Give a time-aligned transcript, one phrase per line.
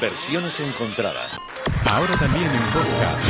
[0.00, 1.38] Versiones encontradas.
[1.84, 3.20] Ahora también en podcast.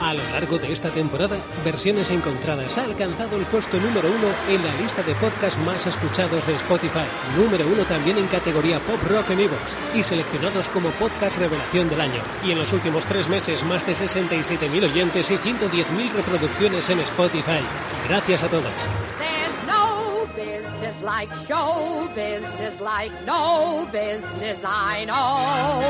[0.00, 4.64] A lo largo de esta temporada, Versiones Encontradas ha alcanzado el puesto número uno en
[4.64, 7.04] la lista de podcasts más escuchados de Spotify,
[7.36, 12.00] número uno también en categoría Pop Rock en Evox y seleccionados como podcast revelación del
[12.00, 12.22] año.
[12.44, 17.60] Y en los últimos tres meses, más de 67.000 oyentes y 110.000 reproducciones en Spotify.
[18.08, 18.72] Gracias a todos.
[21.08, 25.80] Like show business, like no business I know.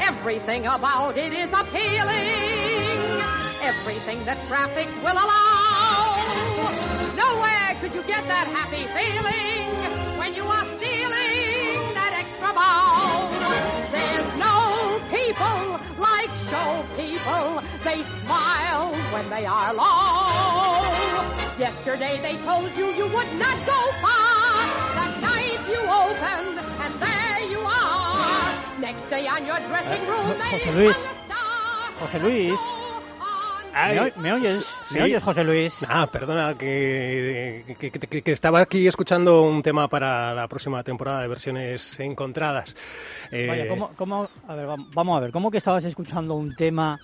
[0.00, 3.18] Everything about it is appealing,
[3.60, 6.22] everything the traffic will allow.
[7.16, 9.66] Nowhere could you get that happy feeling
[10.16, 13.26] when you are stealing that extra bow.
[13.90, 15.82] There's no people
[16.52, 17.46] show people,
[17.82, 20.84] they smile when they are low.
[21.58, 24.52] Yesterday they told you you would not go far.
[24.98, 28.80] That night you opened and there you are.
[28.80, 30.96] Next day on your dressing eh, room they José Luis.
[30.96, 32.08] hung a star.
[32.08, 32.81] José Luis.
[33.74, 34.76] Ay, ¿Me, oy- me oyes?
[34.82, 34.98] sí.
[34.98, 35.78] ¿Me oyes, José Luis?
[35.88, 41.22] Ah, perdona, que, que- que- que estaba aquí escuchando un tema para la próxima temporada
[41.22, 42.76] de versiones encontradas.
[43.30, 46.54] Eh, Vaya, ¿cómo, cómo- a ver, vam- vamos a ver, ¿cómo que estabas escuchando un
[46.54, 46.98] tema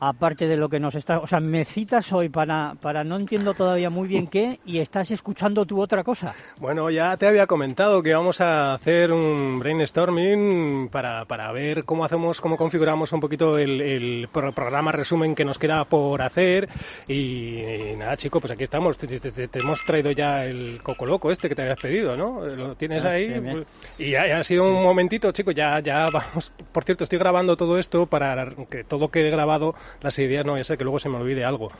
[0.00, 1.18] aparte de lo que nos está...
[1.18, 5.10] O sea, me citas hoy para, para no entiendo todavía muy bien qué y estás
[5.10, 6.34] escuchando tú otra cosa.
[6.60, 12.04] Bueno, ya te había comentado que vamos a hacer un brainstorming para, para ver cómo
[12.04, 16.68] hacemos, cómo configuramos un poquito el, el pro- programa resumen que nos queda por hacer.
[17.06, 18.96] Y, y nada, chico, pues aquí estamos.
[18.98, 22.16] Te, te- te- te hemos traído ya el coco loco este que te habías pedido,
[22.16, 22.44] ¿no?
[22.46, 23.28] Lo tienes Ah, ahí.
[23.28, 23.64] bien.
[23.98, 26.52] Y ya, ya ha sido un momentito, chico, ya, ya vamos.
[26.72, 30.64] Por cierto, estoy grabando todo esto para que todo quede grabado, las ideas, no, ya
[30.64, 31.70] sé que luego se me olvide algo.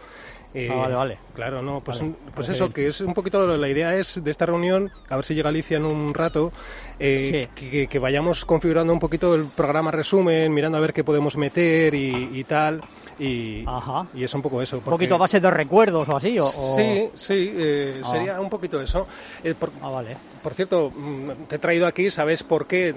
[0.54, 1.18] Eh, Ah, vale, vale.
[1.34, 4.46] Claro, no, pues, Vale, pues eso, que es un poquito la idea es de esta
[4.46, 6.52] reunión, a ver si llega Alicia en un rato,
[6.98, 11.36] eh, que, que vayamos configurando un poquito el programa resumen, mirando a ver qué podemos
[11.36, 12.80] meter y, y tal.
[13.18, 14.06] Y, Ajá.
[14.14, 14.76] y es un poco eso.
[14.78, 16.38] Un porque- poquito a base de recuerdos o así.
[16.38, 18.08] O, o- Sí, sí, eh, Ah.
[18.10, 19.06] sería un poquito eso.
[19.44, 20.16] Eh, por, Ah, vale.
[20.42, 22.94] por cierto, mm, te he traído aquí, ¿sabes por qué?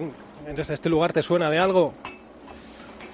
[0.55, 1.95] ¿Este este lugar te suena de algo?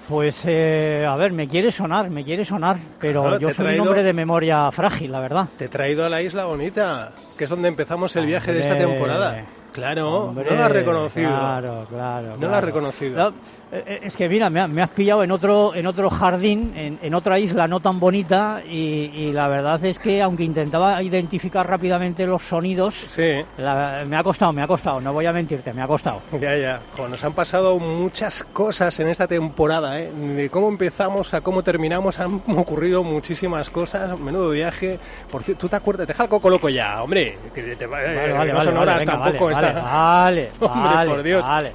[0.08, 3.86] Pues, eh, a ver, me quiere sonar, me quiere sonar, pero Claro, yo soy un
[3.88, 5.48] hombre de memoria frágil, la verdad.
[5.58, 8.78] Te he traído a la Isla Bonita, que es donde empezamos el viaje de esta
[8.78, 9.44] temporada.
[9.78, 11.28] Claro, Hombre, no lo has reconocido.
[11.30, 12.26] Claro, claro.
[12.26, 12.54] No lo claro.
[12.56, 13.16] has reconocido.
[13.30, 13.34] No,
[13.70, 17.14] eh, es que mira, me, me has pillado en otro, en otro jardín, en, en
[17.14, 22.26] otra isla no tan bonita, y, y la verdad es que aunque intentaba identificar rápidamente
[22.26, 25.82] los sonidos, Sí, la- me ha costado, me ha costado, no voy a mentirte, me
[25.82, 26.22] ha costado.
[26.40, 26.80] ya, ya.
[27.08, 30.10] Nos han pasado muchas cosas en esta temporada, ¿eh?
[30.12, 34.18] De cómo empezamos a cómo terminamos han ocurrido muchísimas cosas.
[34.18, 34.98] Menudo viaje.
[35.30, 36.06] Por cierto, ¿tú te acuerdas?
[36.06, 37.38] Deja el coco loco ya, hombre.
[37.54, 40.94] Que te, Vale, vale, no vale, son vale, horas venga, tampoco vale, esta- vale, Hombre,
[40.94, 41.46] vale, por Dios.
[41.46, 41.72] vale,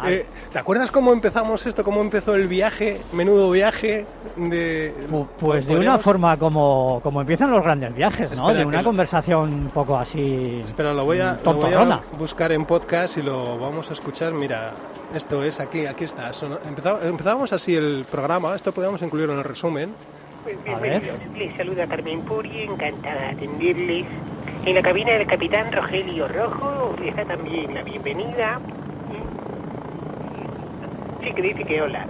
[0.00, 0.14] vale.
[0.14, 1.84] Eh, ¿Te acuerdas cómo empezamos esto?
[1.84, 3.00] ¿Cómo empezó el viaje?
[3.12, 4.04] Menudo viaje
[4.36, 4.92] de...
[5.10, 8.46] Pu- Pues de una forma como, como empiezan los grandes viajes, ¿no?
[8.48, 10.62] Espera, de una lo- conversación un poco así...
[10.64, 12.00] Espera, lo voy, a, lo voy a tontorrona.
[12.18, 14.32] buscar en podcast y lo vamos a escuchar.
[14.32, 14.72] Mira,
[15.14, 16.30] esto es aquí, aquí está.
[17.02, 19.90] Empezábamos así el programa, esto podríamos incluirlo en el resumen.
[20.42, 21.16] Pues bienvenidos.
[21.36, 24.06] Les saluda Carmen Puri, encantada de atenderles.
[24.66, 28.60] En la cabina del capitán Rogelio Rojo está también la bienvenida.
[31.22, 32.06] Sí, que dice que hola.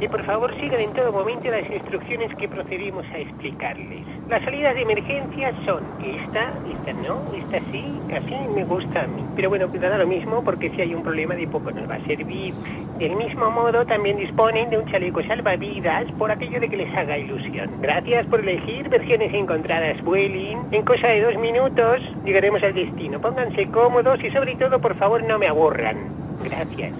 [0.00, 4.13] Y por favor sigan en todo momento las instrucciones que procedemos a explicarles.
[4.28, 9.22] Las salidas de emergencia son esta, esta no, esta sí, así me gusta a mí.
[9.36, 12.06] Pero bueno, cuidado lo mismo porque si hay un problema de poco nos va a
[12.06, 12.54] servir.
[12.98, 17.18] Del mismo modo también disponen de un chaleco salvavidas por aquello de que les haga
[17.18, 17.70] ilusión.
[17.82, 20.58] Gracias por elegir versiones encontradas Vueling.
[20.72, 23.20] En cosa de dos minutos llegaremos al destino.
[23.20, 25.98] Pónganse cómodos y sobre todo por favor no me aburran.
[26.42, 26.94] Gracias.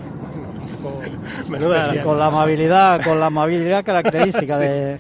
[1.48, 4.98] Menuda, Con la amabilidad, con la amabilidad característica de...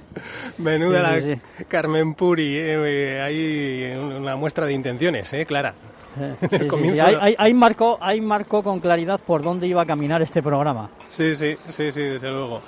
[0.58, 2.56] menuda Sí, la Carmen Puri.
[2.56, 5.44] eh, hay una muestra de intenciones, ¿eh?
[5.46, 5.74] Clara.
[6.20, 7.00] Eh, sí, sí, sí.
[7.00, 10.90] ahí- ahí marcó, ahí marcó con claridad por dónde iba a caminar este programa.
[11.10, 12.60] Sí, sí, sí, sí, desde luego.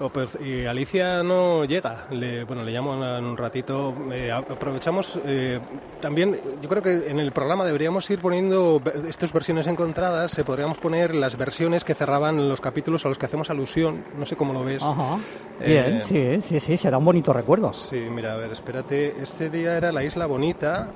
[0.00, 2.06] Oh, pues, y Alicia no llega.
[2.10, 3.94] Le, bueno, le llamo en un ratito.
[4.12, 5.60] Eh, aprovechamos eh,
[6.00, 6.36] también.
[6.60, 10.30] Yo creo que en el programa deberíamos ir poniendo estas versiones encontradas.
[10.32, 14.02] Se podríamos poner las versiones que cerraban los capítulos a los que hacemos alusión.
[14.18, 14.82] No sé cómo lo ves.
[14.82, 15.16] Ajá.
[15.60, 17.72] Eh, Bien, sí, sí, sí, será un bonito recuerdo.
[17.72, 19.22] Sí, mira, a ver, espérate.
[19.22, 20.88] Este día era la Isla Bonita.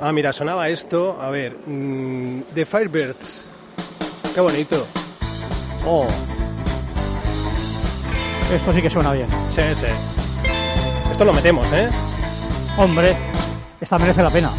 [0.00, 1.18] Ah, mira, sonaba esto.
[1.20, 3.48] A ver, mm, The Firebirds.
[4.34, 4.86] Qué bonito.
[5.86, 6.06] Oh.
[8.52, 9.28] Esto sí que suena bien.
[9.48, 9.86] Sí, sí.
[11.10, 11.88] Esto lo metemos, ¿eh?
[12.76, 13.16] Hombre,
[13.80, 14.50] esta merece la pena.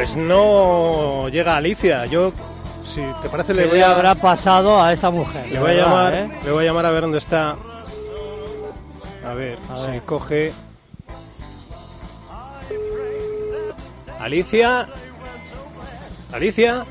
[0.00, 2.06] Pues no llega Alicia.
[2.06, 2.32] Yo,
[2.86, 5.46] si te parece, le ¿Qué voy le a, habrá pasado a esta mujer?
[5.52, 6.30] le voy a llamar, ¿eh?
[6.42, 7.54] le voy a llamar a ver dónde está.
[9.26, 10.02] A ver, A si ver.
[10.04, 10.52] coge.
[14.18, 14.88] Alicia.
[16.32, 16.86] Alicia.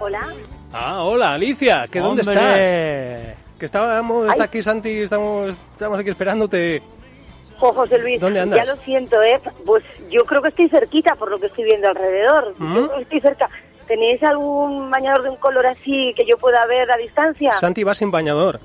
[0.00, 0.34] Hola.
[0.72, 1.86] Ah, hola, Alicia.
[1.88, 2.56] ¿Que dónde estás?
[3.60, 6.82] Que estábamos, está aquí Santi, estamos, estamos aquí esperándote.
[7.58, 8.58] Jo, José Luis, ¿Dónde andas?
[8.66, 9.40] ya lo siento, ¿eh?
[9.64, 12.54] Pues yo creo que estoy cerquita por lo que estoy viendo alrededor.
[12.58, 12.74] ¿Mm?
[12.74, 13.48] Yo creo que estoy cerca.
[13.86, 17.52] ¿Tenéis algún bañador de un color así que yo pueda ver a distancia?
[17.52, 18.58] Santi va sin bañador.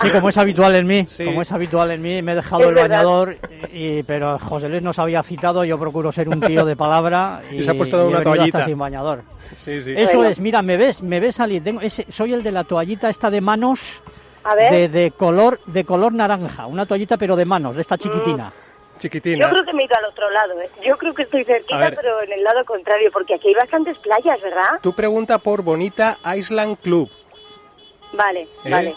[0.00, 1.24] Sí, como es habitual en mí, Sí.
[1.26, 2.88] como es habitual en mí, me he dejado Es el verdad.
[2.98, 3.36] bañador,
[3.72, 7.56] y, pero José Luis nos había citado, yo procuro ser un tío de palabra y,
[7.58, 8.58] Y se ha puesto una toallita.
[8.58, 9.22] hasta sin bañador.
[9.56, 9.92] Sí, sí.
[9.96, 10.30] Eso Bueno.
[10.30, 13.30] es, mira, me ves, me ves salir, tengo ese, soy el de la toallita esta
[13.30, 14.02] de manos
[14.44, 17.98] A ver, de, de color de color naranja, una toallita pero de manos, de esta
[17.98, 18.52] chiquitina.
[18.98, 19.46] Chiquitina.
[19.46, 20.68] yo creo que me he ido al otro lado, ¿eh?
[20.86, 24.40] Yo creo que estoy cerquita, pero en el lado contrario, porque aquí hay bastantes playas,
[24.42, 24.78] ¿verdad?
[24.82, 27.10] Tú pregunta por Bonita Island Club.
[28.12, 28.70] Vale, ¿eh?
[28.70, 28.94] vale.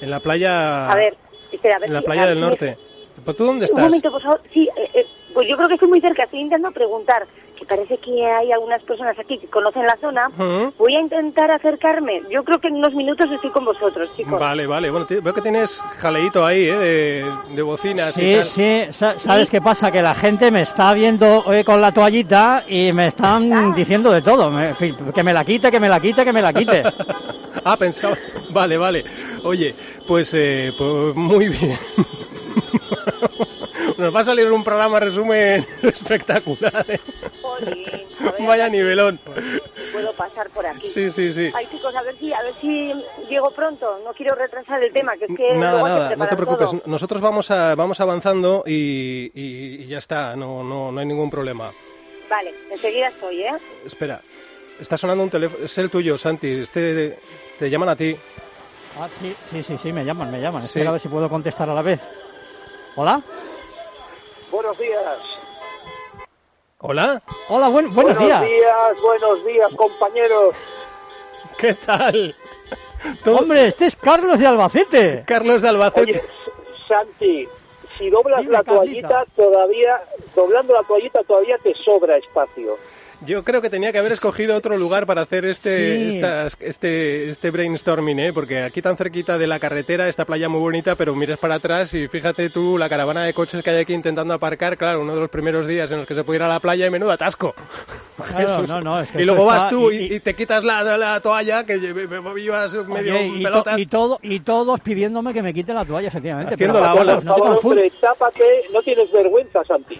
[0.00, 0.90] En la playa.
[0.90, 1.16] A ver,
[1.52, 2.78] espera, a ver En la si- playa a del me- norte.
[3.24, 3.84] ¿Pero tú dónde Un estás?
[3.84, 4.40] momento, por favor.
[4.52, 6.24] Sí, eh, eh, pues yo creo que estoy muy cerca.
[6.24, 7.26] Estoy intentando preguntar,
[7.56, 10.28] que parece que hay algunas personas aquí que conocen la zona.
[10.28, 10.72] Ujú.
[10.78, 12.22] Voy a intentar acercarme.
[12.28, 14.38] Yo creo que en unos minutos estoy con vosotros, chicos.
[14.40, 14.90] Vale, vale.
[14.90, 16.76] Bueno, veo que tienes jaleíto ahí, ¿eh?
[16.76, 17.24] De,
[17.54, 18.44] de bocinas y Sí, tal.
[18.44, 19.92] sí, sa- ¿sabes qué pasa?
[19.92, 24.22] Que la gente me está viendo eh, con la toallita y me están diciendo de
[24.22, 24.72] todo, me-
[25.14, 26.82] que me la quite, que me la quite, que me la quite.
[27.64, 28.18] ah, pensaba.
[28.50, 29.04] Vale, vale.
[29.44, 29.72] Oye,
[30.08, 31.78] pues, eh, pues muy bien.
[33.98, 36.84] Nos va a salir un programa resumen espectacular.
[36.88, 37.00] ¿eh?
[37.42, 37.84] Jolín,
[38.20, 39.18] ver, Vaya nivelón.
[39.24, 40.86] si puedo pasar por aquí.
[40.88, 41.50] Sí, sí, sí.
[41.54, 42.92] Ay, chicos, a ver si, a ver si
[43.28, 44.00] llego pronto.
[44.04, 46.70] No quiero retrasar el tema, que es que Nada, nada, no te preocupes.
[46.70, 46.82] todo.
[46.86, 51.30] Nosotros vamos a, vamos avanzando y, y- y ya está, no, no, no hay ningún
[51.30, 51.72] problema.
[52.30, 53.52] Vale, enseguida estoy, ¿eh?
[53.84, 54.22] Espera,
[54.80, 57.18] está sonando un teléfono, es el tuyo, Santi, este
[57.58, 58.16] te llaman a ti.
[58.98, 60.62] Ah, sí, sí, sí, sí, me llaman, me llaman.
[60.62, 60.66] Sí.
[60.68, 62.00] Espera a ver si puedo contestar a la vez.
[62.96, 63.20] ¿Hola?
[64.50, 65.18] Buenos días.
[66.78, 68.42] Hola, Hola, buen- buenos, días.
[69.00, 70.56] buenos días, compañeros.
[71.56, 72.34] ¿qué tal?
[73.22, 75.22] Todo- Hombre, este es Carlos de Albacete.
[75.26, 76.10] Carlos de Albacete.
[76.12, 76.22] Oye,
[76.88, 77.48] Santi,
[77.96, 80.02] si doblas Dime, la toallita, todavía,
[80.34, 82.76] doblando la toallita todavía te sobra espacio.
[83.24, 86.20] Yo creo que tenía que haber escogido otro lugar para hacer este, Sí.
[86.60, 88.32] este, este brainstorming, ¿eh?
[88.32, 91.94] porque aquí tan cerquita de la carretera, esta playa muy bonita, pero miras para atrás
[91.94, 95.20] y fíjate tú la caravana de coches que hay aquí intentando aparcar, claro, uno de
[95.20, 97.54] los primeros días en los que se puede ir a la playa y menudo atasco.
[98.16, 98.68] Claro, Jesús.
[98.68, 101.20] no, no, es que y luego vas tú y, y- y te quitas la, la
[101.20, 103.78] toalla que lle- ibas medio Oye, y, to- pelotas.
[103.78, 106.54] y todo, y todos pidiéndome que me quite la toalla, efectivamente.
[106.54, 107.14] Haciendo pero, la Carlos, ola.
[107.16, 109.98] Por no favor, hombre, tápate, no tienes vergüenza, Santi.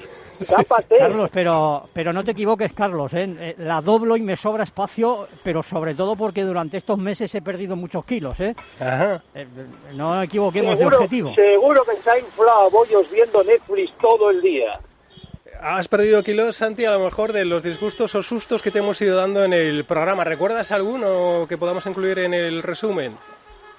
[0.48, 0.98] Tápate.
[0.98, 3.12] Carlos, pero, pero no te equivoques, Carlos.
[3.14, 3.34] ¿eh?
[3.38, 7.42] Eh, La doblo y me sobra espacio, pero sobre todo porque durante estos meses he
[7.42, 8.38] perdido muchos kilos.
[8.40, 8.54] ¿eh?
[8.80, 9.22] Ajá.
[9.34, 9.46] Eh,
[9.94, 11.34] no equivoquemos de seguro, objetivo.
[11.34, 14.80] seguro que se ha inflado a bollos viendo Netflix todo el día.
[15.60, 19.00] Has perdido kilos, Santi, a lo mejor de los disgustos o sustos que te hemos
[19.00, 20.24] ido dando en el programa.
[20.24, 23.16] ¿Recuerdas alguno que podamos incluir en el resumen?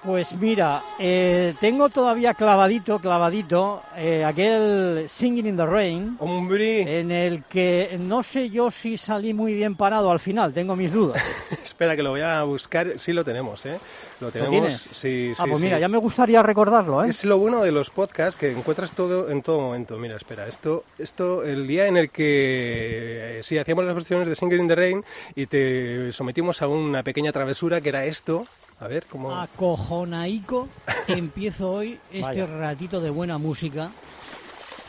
[0.04, 7.10] Pues mira, eh, tengo todavía clavadito, clavadito, eh, aquel Singing in the Rain, Hombre, en
[7.10, 11.22] el que no sé yo si salí muy bien parado al final, tengo mis dudas.
[11.62, 12.98] espera que lo voy a buscar.
[12.98, 13.80] Sí lo tenemos, ¿eh?
[14.20, 14.74] Lo ¿Lo tenemos.
[14.74, 15.64] Sí, sí, ah, pues sí.
[15.64, 17.08] mira, ya me gustaría recordarlo, ¿eh?
[17.08, 19.96] Es lo bueno de los podcasts que encuentras todo en todo momento.
[19.96, 24.34] Mira, espera, esto, esto, el día en el que eh, sí hacíamos las versiones de
[24.34, 28.44] Singing in the Rain y te sometimos a una pequeña travesura que era esto.
[28.80, 29.34] A ver, ¿cómo?
[29.34, 30.68] Acojonaico,
[31.08, 32.46] empiezo hoy este Vaya.
[32.46, 33.90] ratito de buena música.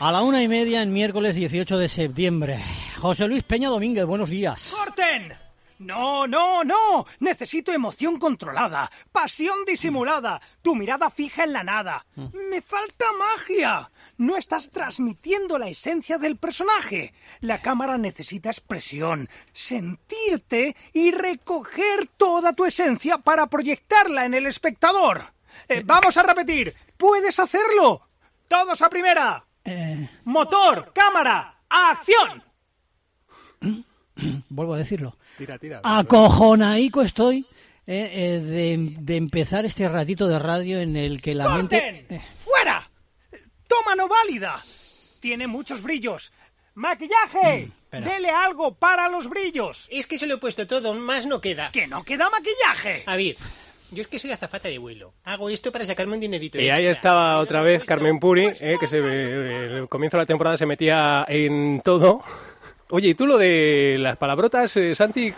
[0.00, 2.62] A la una y media en miércoles 18 de septiembre.
[2.98, 4.74] José Luis Peña Domínguez, buenos días.
[4.76, 5.32] ¡Corten!
[5.78, 7.06] No, no, no.
[7.20, 12.04] Necesito emoción controlada, pasión disimulada, tu mirada fija en la nada.
[12.50, 13.90] Me falta magia.
[14.18, 17.12] No estás transmitiendo la esencia del personaje.
[17.40, 25.22] La cámara necesita expresión, sentirte y recoger toda tu esencia para proyectarla en el espectador.
[25.68, 26.74] Eh, vamos a repetir.
[26.96, 28.08] ¿Puedes hacerlo?
[28.48, 29.44] Todos a primera.
[29.64, 32.42] Eh, Motor, cámara, acción.
[34.48, 35.16] vuelvo a decirlo.
[35.36, 35.80] Tira, tira.
[35.82, 37.46] Acojonaico estoy
[37.86, 42.06] eh, eh, de, de empezar este ratito de radio en el que la mente...
[42.08, 42.20] Eh.
[43.76, 44.62] Toma no válida.
[45.20, 46.32] Tiene muchos brillos.
[46.74, 47.70] ¡Maquillaje!
[47.84, 48.10] espera.
[48.10, 49.86] Dele algo para los brillos.
[49.90, 51.70] Es que se lo he puesto todo, más no queda.
[51.72, 53.02] ¡Que no queda maquillaje!
[53.06, 53.36] A ver,
[53.90, 55.12] yo es que soy azafata de vuelo.
[55.24, 56.58] Hago esto para sacarme un dinerito.
[56.58, 60.26] Y ahí estaba otra vez Carmen Puri, eh, que se, eh, el comienzo de la
[60.26, 62.22] temporada se metía en todo.
[62.88, 65.34] Oye, ¿y tú lo de las palabrotas, eh, Santi?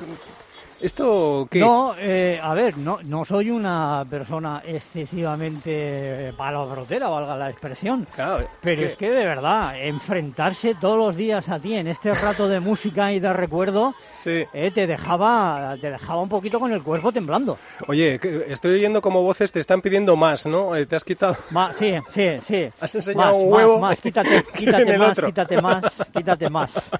[0.80, 1.58] ¿Esto qué?
[1.58, 8.06] No, eh, a ver, no, no soy una persona excesivamente palabrotera, valga la expresión.
[8.14, 12.48] Claro, Pero es que de verdad, enfrentarse todos los días a ti en este rato
[12.48, 14.44] de música y de recuerdo, Sí.
[14.52, 17.58] eh, te dejaba, te dejaba un poquito con el cuerpo temblando.
[17.88, 20.76] Oye, estoy oyendo como voces te están pidiendo más, ¿no?
[20.76, 21.36] Eh, Te has quitado...
[21.50, 22.70] Ma- sí, sí, sí.
[22.80, 26.90] Has enseñado más, un huevo más, más, quítate, en quítate más, quítate más, quítate más.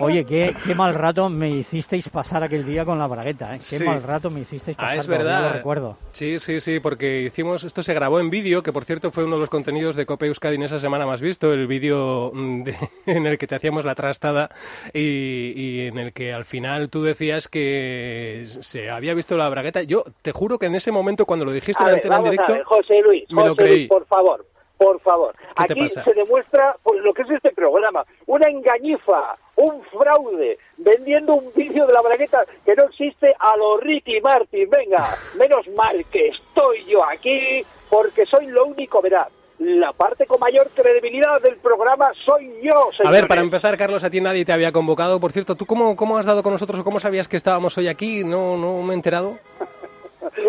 [0.00, 3.58] Oye, qué, qué mal rato me hicisteis pasar aquel día con la bragueta, ¿eh?
[3.58, 3.84] Qué Sí.
[3.84, 5.42] mal rato me hicisteis pasar, Ah, es verdad.
[5.42, 5.96] lo recuerdo.
[6.12, 9.36] Sí, sí, sí, porque hicimos, esto se grabó en vídeo, que por cierto fue uno
[9.36, 12.76] de los contenidos de Cope Euskadi en esa semana más visto, el vídeo mm, de-
[13.06, 14.50] en el que te hacíamos la trastada
[14.92, 19.82] y, y en el que al final tú decías que se había visto la bragueta.
[19.82, 22.22] Yo te juro que en ese momento cuando lo dijiste A en ver, antena en
[22.22, 23.76] vamos a directo, ver, José Luis, me lo José creí.
[23.76, 24.46] Luis, por favor,
[24.76, 25.34] por favor.
[25.56, 30.58] ¿Qué te Aquí se demuestra pues, lo que es este programa, una engañifa, un fraude,
[30.76, 34.68] vendiendo un vídeo de la bragueta que no existe a lo Ricky Martin.
[34.68, 39.28] Venga, menos mal que estoy yo aquí, porque soy lo único, verá.
[39.60, 43.26] La parte con mayor credibilidad del programa soy yo, A ver, señores.
[43.26, 45.20] para empezar, Carlos, a ti nadie te había convocado.
[45.20, 47.86] Por cierto, ¿tú cómo, cómo has dado con nosotros o cómo sabías que estábamos hoy
[47.86, 48.24] aquí?
[48.24, 49.38] No, no me he enterado.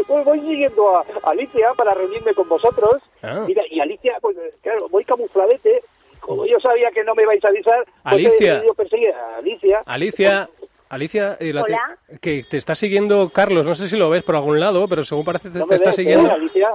[0.07, 3.03] Pues voy siguiendo a Alicia para reunirme con vosotros.
[3.21, 3.43] Ah.
[3.45, 5.83] Mira, y Alicia, pues claro, voy camufladete.
[6.25, 8.53] Como yo sabía que no me vais a avisar, pues he Alicia.
[8.53, 9.83] decidido perseguir a Alicia.
[9.85, 10.49] Alicia,
[10.89, 13.65] Alicia, eh, la te- que te está siguiendo Carlos.
[13.65, 15.89] No sé si lo ves por algún lado, pero según parece te, ¿No te está
[15.89, 16.29] ves, siguiendo.
[16.29, 16.69] eh, Alicia?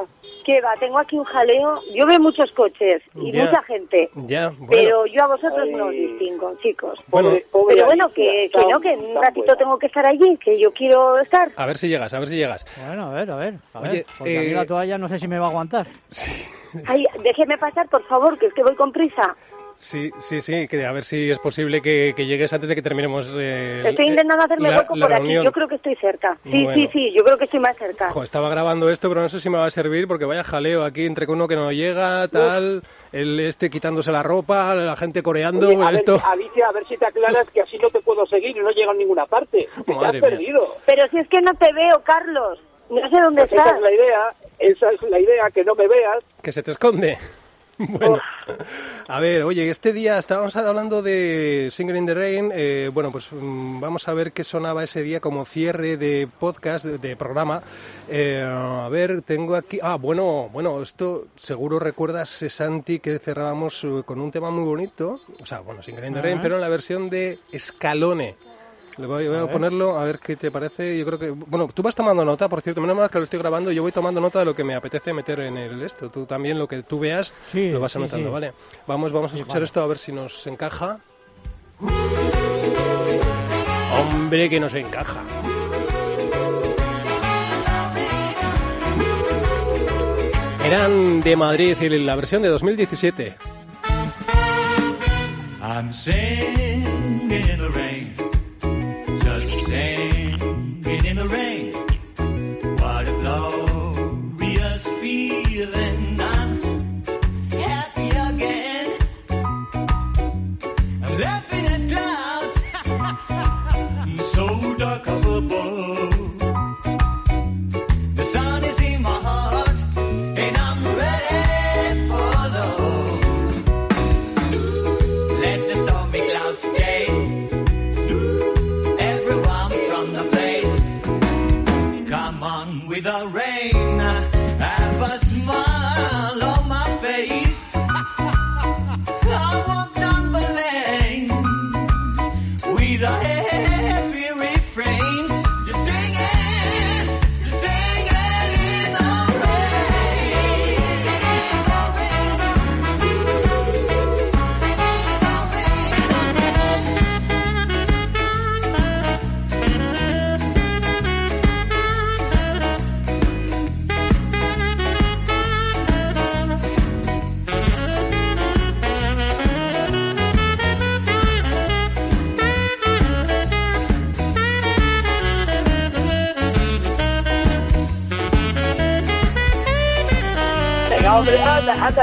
[0.44, 1.80] Que va, tengo aquí un jaleo.
[1.94, 3.44] Yo veo muchos coches y Ya.
[3.44, 4.10] mucha gente.
[4.26, 4.66] Ya, bueno.
[4.70, 6.06] Pero yo a vosotros no os Ay.
[6.06, 6.98] distingo, chicos.
[7.08, 9.56] Bueno, Pobre- pobre Pero bueno, Alicia, que, que no, que en un ratito buena.
[9.58, 11.52] tengo que estar allí, que yo quiero estar.
[11.56, 12.66] A ver si llegas, a ver si llegas.
[12.86, 15.08] Bueno, a ver, a ver, a Oye, ver, porque a mí eh, la toalla no
[15.08, 15.86] sé si me va a aguantar.
[16.86, 19.36] Ay, déjeme pasar, por favor, que es que voy con prisa.
[19.76, 22.82] Sí, sí, sí, que a ver si es posible que, que llegues antes de que
[22.82, 23.28] terminemos.
[23.38, 25.22] eh, Estoy el- intentando hacerme la- hueco la por aquí.
[25.22, 25.44] reunión.
[25.44, 26.36] Yo creo que estoy cerca.
[26.44, 26.74] Sí, Bueno.
[26.74, 28.08] sí, sí, yo creo que estoy más cerca.
[28.10, 30.84] Jo, estaba grabando esto, pero no sé si me va a servir porque vaya jaleo
[30.84, 35.68] aquí entre uno que no llega, tal, el este quitándose la ropa, la gente coreando,
[35.68, 36.18] Oye, a ver, esto.
[36.24, 38.90] Alicia, a ver si te aclaras que así no te puedo seguir y no llego
[38.90, 39.66] a ninguna parte.
[39.76, 40.20] Que te Madre has mía.
[40.22, 40.76] perdido.
[40.86, 42.58] Pero si es que no te veo, Carlos.
[42.90, 43.76] No sé dónde Pues esa estás.
[43.76, 44.20] es la idea,
[44.58, 46.18] esa es la idea, que no me veas.
[46.42, 47.18] que se te esconde.
[47.88, 48.18] Bueno,
[49.08, 52.52] a ver, oye, este día estábamos hablando de Singing in the Rain.
[52.54, 56.84] eh, bueno, pues mm, vamos a ver qué sonaba ese día como cierre de podcast,
[56.84, 57.62] de, de programa.
[58.08, 59.78] Eh, a ver, tengo aquí.
[59.82, 64.64] Ah, bueno, bueno, esto seguro recuerdas, eh, Santi, que cerrábamos eh, con un tema muy
[64.64, 65.20] bonito.
[65.40, 68.36] O sea, bueno, Singing in the Rain, pero en la versión de Scalone.
[69.00, 70.98] Le voy, voy a, ponerlo a ver qué te parece.
[70.98, 71.30] Yo creo que.
[71.30, 72.82] Bueno, tú vas tomando nota, por cierto.
[72.82, 73.72] Menos mal que lo estoy grabando.
[73.72, 76.10] Yo voy tomando nota de lo que me apetece meter en el esto.
[76.10, 78.32] Tú también, lo que tú veas, Sí, lo vas sí, anotando, sí.
[78.32, 78.52] ¿vale?
[78.86, 79.64] Vamos, vamos a Sí, escuchar vale.
[79.64, 80.98] esto a ver si nos encaja.
[84.12, 85.22] Hombre, que nos encaja.
[90.66, 93.34] Eran de Madrid y la versión de 2017.
[95.62, 97.89] I'm singing in the rain,
[100.90, 101.59] singing in the rain.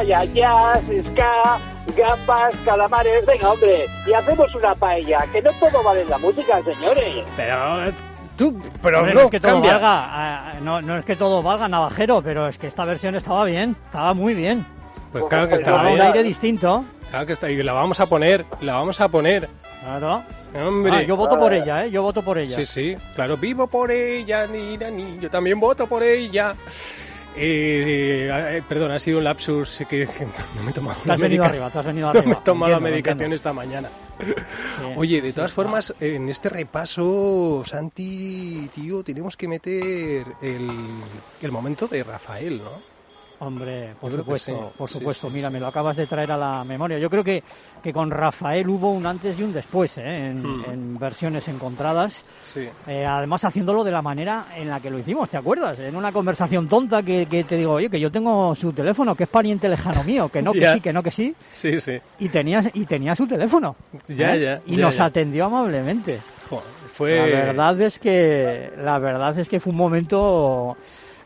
[0.04, 1.58] Ya, jazz, ska,
[1.96, 6.62] gambas, calamares, venga, hombre, y hacemos una paella, que no todo vale en la música,
[6.63, 7.25] señores.
[7.36, 7.94] Pero eh,
[8.38, 9.74] tú, pero Hombre, no, no es que todo cambia.
[9.74, 13.46] valga, ah, no, no es que todo valga navajero, pero es que esta versión estaba
[13.46, 14.66] bien, estaba muy bien.
[15.12, 16.01] Pues claro que está Daba un bien.
[16.08, 16.84] aire distinto.
[17.10, 19.50] Claro que está, y la vamos a poner, la vamos a poner.
[19.82, 20.24] Claro.
[20.54, 20.92] Hombre.
[20.94, 21.92] Ah, yo voto por ella, ¿eh?
[21.92, 22.56] Yo voto por ella.
[22.58, 26.56] Sí, sí, claro, vivo por ella, ni, ni, ni, yo también voto por ella.
[27.39, 31.13] Eh, eh, perdón, ha sido un lapsus que, que no me he tomado Te la
[31.13, 32.39] has venido arriba, te has venido no me arriba.
[32.41, 33.89] he tomado la Entiendo, lo medicación esta mañana.
[34.20, 34.34] Sí,
[34.96, 35.56] Oye, de sí, todas no.
[35.56, 40.67] formas, en este repaso, Santi, tío, tenemos que meter el,
[41.41, 42.97] el momento de Rafael, ¿no?
[43.39, 45.27] Hombre, por Yo supuesto, sí, por supuesto.
[45.27, 46.98] sí, Mira, me lo acabas de traer a la memoria.
[46.98, 47.44] Yo creo que,
[47.84, 50.27] que con Rafael hubo un antes y un después, ¿eh?
[50.29, 50.65] en, Hmm.
[50.72, 52.25] en versiones encontradas.
[52.41, 52.67] Sí.
[52.88, 55.77] Eh, además, haciéndolo de la manera en la que lo hicimos, ¿te acuerdas?
[55.77, 59.24] En una conversación tonta que, que te digo, oye, que yo tengo su teléfono, que
[59.25, 61.36] es pariente lejano mío, que no, que sí, que no, que sí.
[61.51, 62.00] Sí, sí.
[62.17, 63.75] Y tenía, y tenía su teléfono.
[64.08, 64.41] Ya, ¿eh?
[64.41, 66.20] ya, Y nos atendió amablemente.
[66.50, 66.63] Joder,
[66.94, 67.17] fue...
[67.17, 70.75] La verdad es que la verdad es que fue un momento.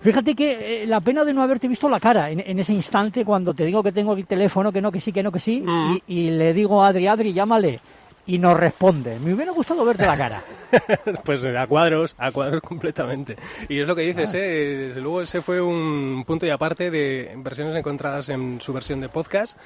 [0.02, 3.24] Fíjate que eh, la pena de no haberte visto la cara en, en ese instante
[3.24, 5.62] cuando te digo que tengo el teléfono, que no, que sí, que no, que sí,
[5.66, 5.98] Mm.
[6.08, 7.80] y, y le digo a Adri, Adri, llámale.
[8.28, 9.18] Y nos responde.
[9.20, 10.44] Me hubiera gustado verte la cara.
[11.26, 13.36] Pues a cuadros, a cuadros completamente.
[13.68, 14.86] Y es lo que dices, ¿eh?
[14.88, 19.10] desde luego ese fue un punto y aparte de versiones encontradas en su versión de
[19.10, 19.58] podcast,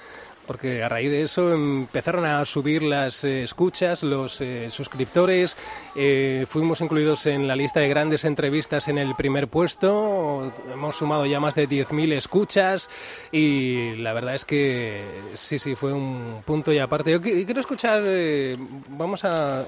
[0.45, 5.57] porque a raíz de eso empezaron a subir las eh, escuchas, los eh, suscriptores,
[5.95, 11.25] eh, fuimos incluidos en la lista de grandes entrevistas en el primer puesto, hemos sumado
[11.25, 12.89] ya más de 10.000 escuchas
[13.31, 15.03] y la verdad es que
[15.35, 17.11] sí, sí, fue un punto y aparte.
[17.11, 18.57] Yo qui- quiero escuchar, eh,
[18.89, 19.65] vamos a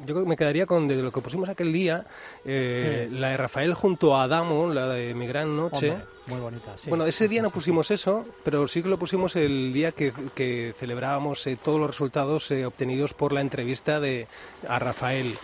[0.00, 2.04] yo creo que me quedaría con de lo que pusimos aquel día,
[2.44, 5.90] eh, la de Rafael junto a Adamo, la de Mi Gran Noche.
[5.92, 6.72] Hombre, muy bonita.
[6.76, 6.88] sí.
[6.90, 10.74] bueno, ese día no pusimos eso, pero sí que lo pusimos el día que, que
[10.78, 14.26] celebrábamos eh, todos los resultados eh, obtenidos por la entrevista de
[14.68, 15.34] a Rafael.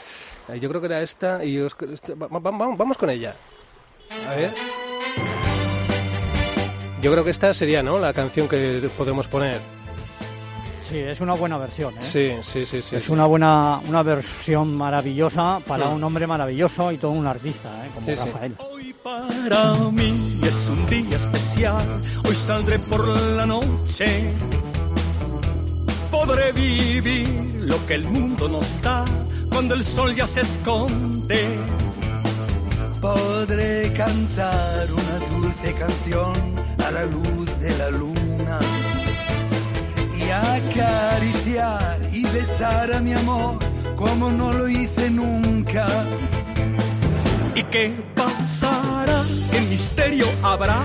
[0.53, 3.35] Eh, yo creo que era esta y os- esta- va- va- vamos, vamos con ella.
[4.29, 4.53] A ver.
[7.01, 7.99] Yo creo que esta sería, ¿no?
[7.99, 9.59] La canción que podemos poner.
[10.88, 11.95] Sí, es una buena versión.
[11.95, 12.01] ¿eh?
[12.01, 12.97] Sí, sí, sí, sí.
[12.97, 13.12] es sí.
[13.12, 15.95] una buena una versión maravillosa para Hmm.
[15.95, 17.90] un hombre maravilloso y todo un artista, ¿eh?
[17.95, 18.25] como Sí, sí.
[18.27, 18.57] Rafael.
[19.03, 21.85] Para mí es un día especial,
[22.27, 24.31] hoy saldré por la noche.
[26.11, 27.29] Podré vivir
[27.62, 29.05] lo que el mundo nos da
[29.51, 31.59] cuando el sol ya se esconde.
[33.01, 36.33] Podré cantar una dulce canción
[36.87, 38.59] a la luz de la luna
[40.33, 43.59] acariciar y besar a mi amor
[43.97, 45.87] como no lo hice nunca.
[47.55, 49.23] ¿Y qué pasará?
[49.51, 50.85] ¿Qué misterio habrá?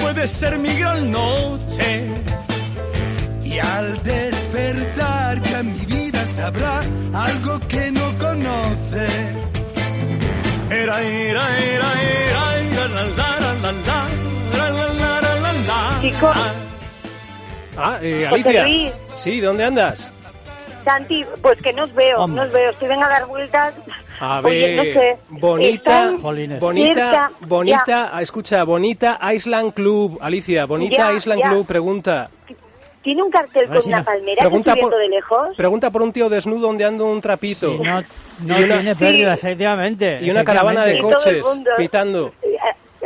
[0.00, 2.06] Puede ser mi gran noche.
[3.44, 6.82] Y al despertar ya mi vida sabrá
[7.14, 9.08] algo que no conoce.
[10.70, 14.00] Era, era, era, era, era, la, la, la, la, la,
[14.52, 15.98] la, la, la, la, la, la.
[16.02, 16.36] Chicos,
[17.78, 18.62] Ah, eh, Alicia.
[18.64, 18.92] Luis.
[19.14, 20.12] Sí, ¿dónde andas?
[20.84, 22.40] Santi, pues que no os veo, Hombre.
[22.42, 22.70] no os veo.
[22.70, 23.74] Estoy venga a dar vueltas.
[24.20, 25.16] A Oye, ver, no sé.
[25.28, 26.10] bonita,
[26.58, 31.48] bonita, bonita, escucha, bonita Island Club, Alicia, bonita Ya, Island ya.
[31.50, 32.28] Club, pregunta,
[33.02, 35.56] Tiene un cartel con si una no- palmera pregunta que estoy por- de lejos.
[35.56, 38.02] pregunta por un tío desnudo ondeando un trapito Sí, no
[38.40, 40.18] no Y una- tiene pérdida, efectivamente.
[40.20, 41.24] y una caravana de efectivamente.
[41.42, 42.32] todo el coches pitando.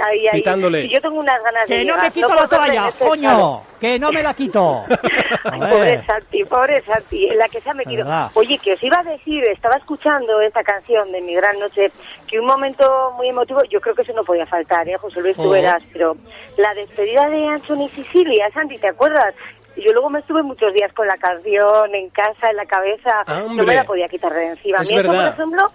[0.03, 0.39] Ahí, ahí.
[0.41, 0.85] Pitándole.
[0.85, 2.05] Y yo tengo unas ganas de Que no llegar.
[2.07, 4.85] me quito la toalla, coño, que no me la quito.
[5.45, 8.05] Ay, pobre Santi, pobre Santi, en la que se ha metido.
[8.05, 8.31] verdad.
[8.35, 11.93] Oye, que os iba a decir, estaba escuchando esta canción de Mi Gran Noche,
[12.27, 14.97] que un momento muy emotivo, yo creo que eso no podía faltar, ¿eh?
[14.97, 15.51] José Luis, tú Oh.
[15.51, 16.17] verás, pero
[16.57, 19.35] la despedida de Anthony Sicilia, Santi, ¿te acuerdas?
[19.77, 23.63] Yo luego me estuve muchos días con la canción en casa, en la cabeza, no
[23.65, 24.79] me la podía quitar de encima.
[24.79, 25.67] A Es mí por ejemplo,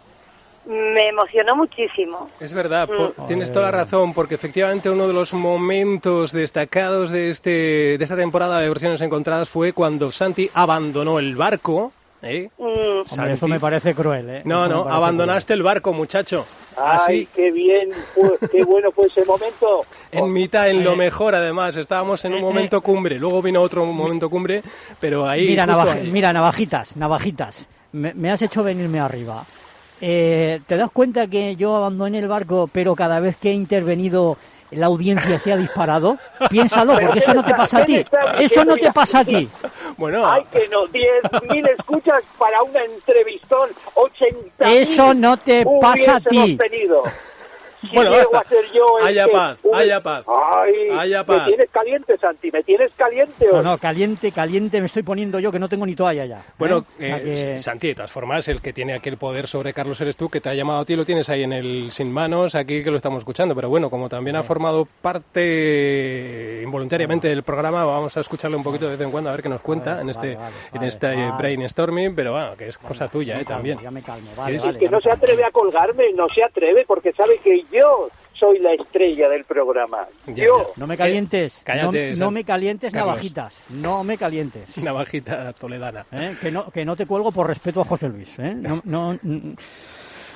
[0.68, 2.30] me emocionó muchísimo.
[2.40, 3.26] Es verdad, Mm.
[3.28, 7.50] tienes toda la razón, porque efectivamente uno de los momentos destacados de, este,
[7.98, 11.92] de esta temporada de versiones encontradas fue cuando Santi abandonó el barco.
[12.24, 12.50] ¿eh?
[12.58, 14.42] Mm, Hombre, eso me parece cruel, ¿eh?
[14.44, 16.46] No, no, abandonaste el barco, muchacho.
[16.76, 19.86] Ay, Así, qué bien, fue- qué bueno fue ese momento.
[20.12, 20.96] en mitad, en lo Eh.
[20.96, 21.76] mejor además.
[21.76, 24.62] Estábamos en un momento cumbre, luego vino otro momento cumbre,
[25.00, 25.48] pero ahí...
[25.48, 26.10] Mira, ahí.
[26.12, 27.70] mira, navajitas, navajitas.
[27.94, 29.46] Me, me has hecho venirme arriba.
[30.02, 34.38] Eh, ¿Te das cuenta que yo abandoné el barco, pero cada vez que he intervenido
[34.72, 36.18] la audiencia se ha disparado?
[36.50, 38.06] Piénsalo, porque eso no te pasa a ti.
[38.40, 39.50] Eso no te pasa a ti.
[39.98, 46.20] Bueno, Ay, que no, 10.000 escuchas para una entrevistón, 80 Eso no te pasa a
[46.20, 46.56] ti.
[46.56, 47.02] Tenido.
[47.82, 48.48] Si Bueno, llego basta.
[48.48, 50.26] a ser yo el Haya que- paz, un- haya paz.
[50.28, 51.46] Ay, Haya me paz.
[51.46, 53.48] tienes caliente, Santi, me tienes caliente.
[53.52, 53.64] No, hoy.
[53.64, 56.40] no, caliente, caliente me estoy poniendo yo que no tengo ni toalla ya.
[56.40, 56.44] ¿eh?
[56.58, 60.00] Bueno, eh, que- Santi, de todas formas, el que tiene aquí el poder sobre Carlos
[60.02, 62.56] eres tú, que te ha llamado a ti, lo tienes ahí en el sin manos,
[62.56, 63.54] aquí que lo estamos escuchando.
[63.56, 68.86] Pero bueno, como también ha formado parte involuntariamente del programa, vamos a escucharle un poquito
[68.86, 70.38] de vez en cuando a ver qué nos cuenta en este,
[70.74, 73.78] en este brainstorming, pero bueno, que es cosa tuya, eh, también.
[73.80, 74.66] Ya me calmo, ¿Quieres?
[74.66, 78.60] Es que no se atreve a colgarme, no se atreve porque sabe que yo soy
[78.60, 80.08] la estrella del programa.
[80.28, 80.74] Ya, yo.
[80.76, 83.10] No me calientes, Cállate, no, me calientes Carlos.
[83.10, 84.78] navajitas, no me calientes.
[84.84, 86.06] Navajita toledana.
[86.12, 86.36] ¿eh?
[86.42, 88.38] Que, no, que no te cuelgo por respeto a José Luis.
[88.40, 88.54] ¿eh?
[88.56, 89.18] No, no,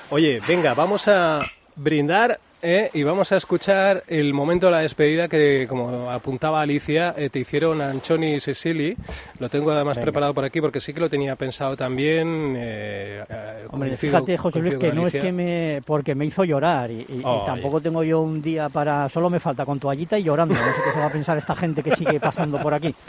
[0.10, 1.39] Oye, venga, vamos a
[1.76, 2.89] brindar ¿eh?
[2.93, 7.39] y vamos a escuchar el momento de la despedida que, como apuntaba Alicia, eh, te
[7.39, 8.95] hicieron Anchoni y Cecily.
[9.39, 10.06] Lo tengo además Venga.
[10.06, 12.56] preparado por aquí porque sí que lo tenía pensado también.
[12.58, 15.82] eh, eh, Hombre, coincido- fíjate, José Luis, que no es que me...
[15.86, 17.45] porque me hizo llorar y, y- y Oye.
[17.45, 19.08] tampoco tengo yo un día para...
[19.10, 20.54] Solo me falta con toallita y llorando.
[20.56, 22.93] No sé qué se va a pensar esta gente que sigue pasando por aquí.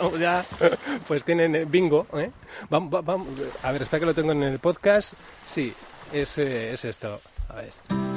[0.00, 0.44] Bueno, ya,
[1.06, 2.06] pues tienen eh, bingo.
[2.14, 2.30] ¿eh?
[2.70, 3.24] Vam- va- vam-
[3.62, 5.14] a ver, espera que lo tengo en el podcast.
[5.44, 5.72] Sí,
[6.12, 7.20] es, eh, es esto.
[7.48, 8.09] A ver.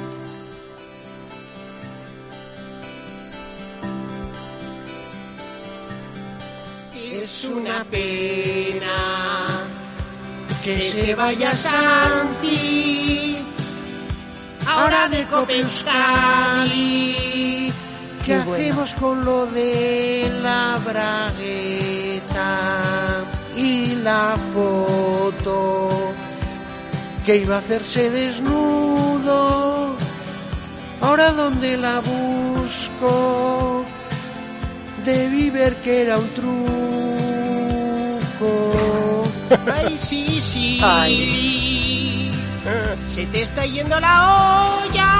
[7.24, 9.64] Es una pena
[10.62, 13.38] que se vaya Santi
[14.68, 15.62] ahora de Copenhague.
[18.26, 22.60] ¿Qué hacemos con lo de la bragueta
[23.56, 26.12] y la foto
[27.24, 29.96] que iba a hacerse desnudo?
[31.00, 33.82] Ahora dónde la busco?
[35.06, 37.03] Debí ver que era un truco.
[39.74, 40.80] Ay, sí, sí.
[43.08, 45.10] Se te está yendo la olla.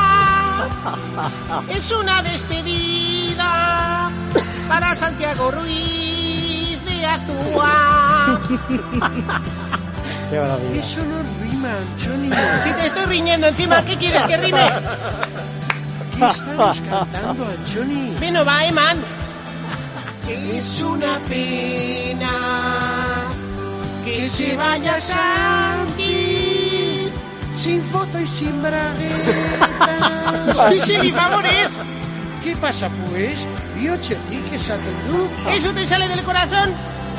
[1.68, 4.10] Es una despedida
[4.68, 8.40] para Santiago Ruiz de Azúa.
[10.30, 10.82] Qué maravilla.
[10.82, 12.30] Eso no rima, Johnny.
[12.64, 14.66] Si te estoy riñendo encima, ¿qué quieres que rime?
[16.18, 18.14] ¿Qué estamos cantando, Johnny?
[18.20, 18.98] Vino va, Eman.
[20.26, 22.30] Es una pena
[24.04, 26.44] que se vaya Santi
[27.56, 29.70] sin foto y sin bragueta.
[30.70, 31.14] Sí, sí.
[32.42, 33.46] ¿Qué pasa, pues?
[33.80, 35.28] Io c'è ti che sa tú.
[35.50, 36.70] ¿Eso te sale del corazón?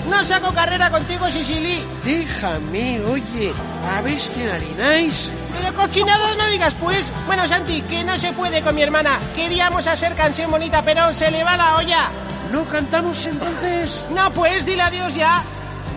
[0.10, 1.84] No saco carrera contigo, Sicily.
[2.04, 3.52] Déjame, oye,
[3.96, 5.30] a ver si harináis.
[5.58, 7.12] Pero cochinadas no digas, pues.
[7.26, 9.20] Bueno, Santi, que no se puede con mi hermana.
[9.36, 12.10] Queríamos hacer canción bonita, pero se le va la olla.
[12.52, 14.06] ¿No cantamos entonces?
[14.16, 15.44] No, pues, dile adiós ya.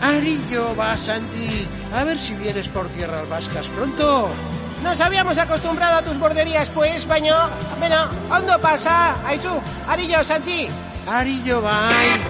[0.02, 1.66] Arillo va, Santi.
[1.94, 4.28] A ver si vienes por tierras vascas pronto.
[4.82, 7.34] Nos habíamos acostumbrado a tus borderías, pues, baño.
[7.78, 9.16] Bueno, ¿dónde pasa?
[9.26, 10.68] Aizu, Arillo, Santi.
[11.08, 12.20] Arillo, bye.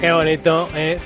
[0.00, 0.98] Qué bonito, ¿eh?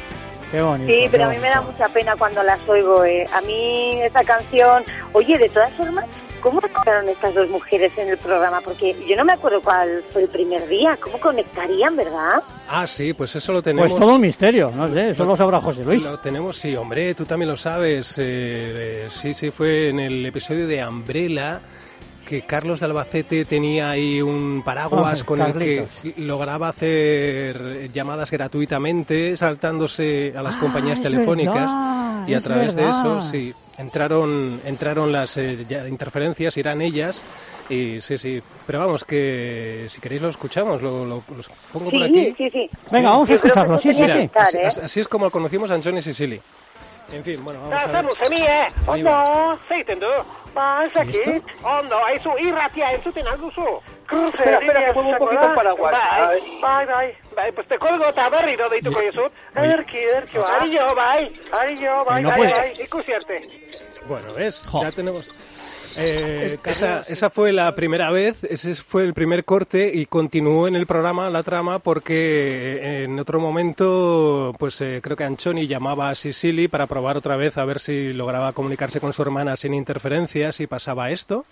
[0.50, 0.92] Qué bonito.
[0.92, 3.04] Sí, pero a mí me da mucha pena cuando las oigo.
[3.04, 3.26] Eh.
[3.32, 4.84] A mí esa canción...
[5.12, 6.04] Oye, de todas formas,
[6.40, 8.60] ¿cómo tocaron estas dos mujeres en el programa?
[8.60, 10.96] Porque yo no me acuerdo cuál fue el primer día.
[11.00, 12.42] ¿Cómo conectarían, verdad?
[12.68, 13.90] Ah, sí, pues eso lo tenemos.
[13.90, 16.04] Pues todo un misterio, no sé, eso lo sabrá José Luis.
[16.04, 18.16] Lo tenemos, sí, hombre, tú también lo sabes.
[18.18, 18.22] eh,
[19.04, 21.60] eh, sí, sí, fue en el episodio de Umbrella
[22.26, 26.04] que Carlos de Albacete tenía ahí un paraguas Ah, con Carlitos.
[26.04, 31.54] el que lograba hacer llamadas gratuitamente, saltándose a las compañías Ah, es telefónicas.
[31.56, 37.22] verdad, y a es través de eso, sí, entraron, entraron las eh, interferencias, irán ellas.
[37.68, 42.02] Y sí, sí, pero vamos, que si queréis lo escuchamos, lo, lo- los pongo por
[42.02, 42.34] aquí.
[42.36, 42.70] Sí, sí, sí.
[42.90, 44.18] Venga, vamos a escucharlo, sí, sí, sí.
[44.18, 44.30] ¿eh?
[44.68, 46.40] así- así es como conocimos a Antonio Sicily.
[47.12, 47.92] En fin, bueno, vamos a ver.
[50.54, 51.16] ¿Y dakit.
[51.26, 51.68] esto?
[51.68, 53.80] Ondo, aizu, irratia entzuten alduzu.
[54.06, 55.92] Cruce, Espera, espera, que muevo un poquito el paraguas.
[55.92, 56.58] Bai, Ay.
[56.60, 57.14] bai, bai.
[57.36, 59.32] Bai, pues te colgo eta berriro deituko dizut.
[59.54, 60.50] Ederki, ederki, bai.
[60.60, 61.32] Arillo, bai.
[61.52, 62.52] Arillo, bai, No bai, puede.
[62.54, 62.82] bai.
[62.82, 63.48] Ikusi arte.
[64.08, 64.66] Bueno, ¿ves?
[64.82, 65.30] Ya tenemos...
[65.96, 70.76] Eh, esa, esa fue la primera vez, ese fue el primer corte y continuó en
[70.76, 76.10] el programa la trama porque eh, en otro momento, pues eh, creo que Anchoni llamaba
[76.10, 79.74] a Sicily para probar otra vez a ver si lograba comunicarse con su hermana sin
[79.74, 81.44] interferencias y pasaba esto.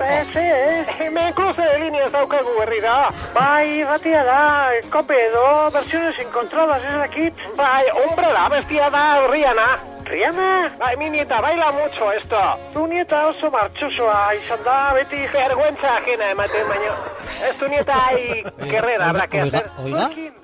[0.00, 3.10] Beze, hemen cruce de líneas daukagu berri da.
[3.34, 5.44] Bai, irratia da, kope edo,
[5.76, 7.44] versiones encontradas, ez dakit.
[7.56, 9.68] Bai, umbrela, bestia da, Riana.
[10.08, 10.72] Riana?
[10.80, 12.40] Bai, mi nieta baila mucho esto.
[12.72, 16.96] Tu nieta oso martxosoa izan da, beti vergüenza ajena ematen baino.
[17.50, 20.39] Ez tu nieta ai, guerrera, habrá que Oiga, oiga.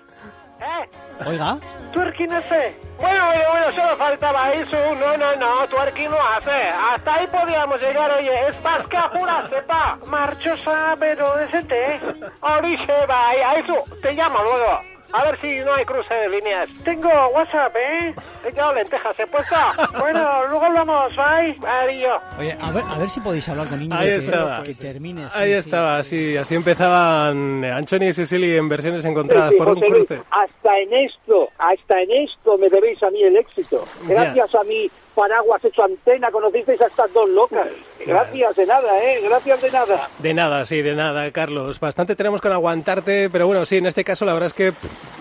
[0.61, 0.89] ¿Eh?
[1.27, 1.59] Oiga.
[1.93, 2.77] Twerking hace.
[2.99, 4.95] Bueno, bueno, bueno, solo faltaba eso.
[4.95, 6.51] No, no, no, twerking no hace.
[6.51, 8.49] Hasta ahí podíamos llegar, oye.
[8.49, 9.99] Es pasca pura cepa.
[10.07, 12.01] Marchosa, pero decente.
[12.41, 13.45] Orice, bye.
[13.45, 14.96] A eso te llamo luego.
[15.13, 16.69] A ver si no hay cruce de líneas.
[16.85, 18.15] Tengo WhatsApp, ¿eh?
[18.45, 19.55] He quedado lentejas, he puesto.
[19.99, 21.57] Bueno, luego hablamos, bye.
[21.67, 22.23] Adiós.
[22.39, 24.63] Oye, a ver, a ver si podéis hablar con niños Ahí que, estaba.
[24.63, 25.23] que termine.
[25.23, 25.59] sí, Ahí sí.
[25.59, 30.21] estaba, sí, así empezaban Anthony y Cecily en versiones encontradas Sí, por un Luis, cruce.
[30.31, 33.85] hasta en esto, hasta en esto me debéis a mí el éxito.
[34.05, 37.67] Gracias a mí, Paraguas hecho antena, conocisteis a estas dos locas.
[38.05, 39.21] Gracias de nada, ¿eh?
[39.25, 40.09] Gracias de nada.
[40.19, 41.81] De nada, sí, de nada, Carlos.
[41.81, 44.73] Bastante tenemos con aguantarte, pero bueno, sí, en este caso la verdad es que,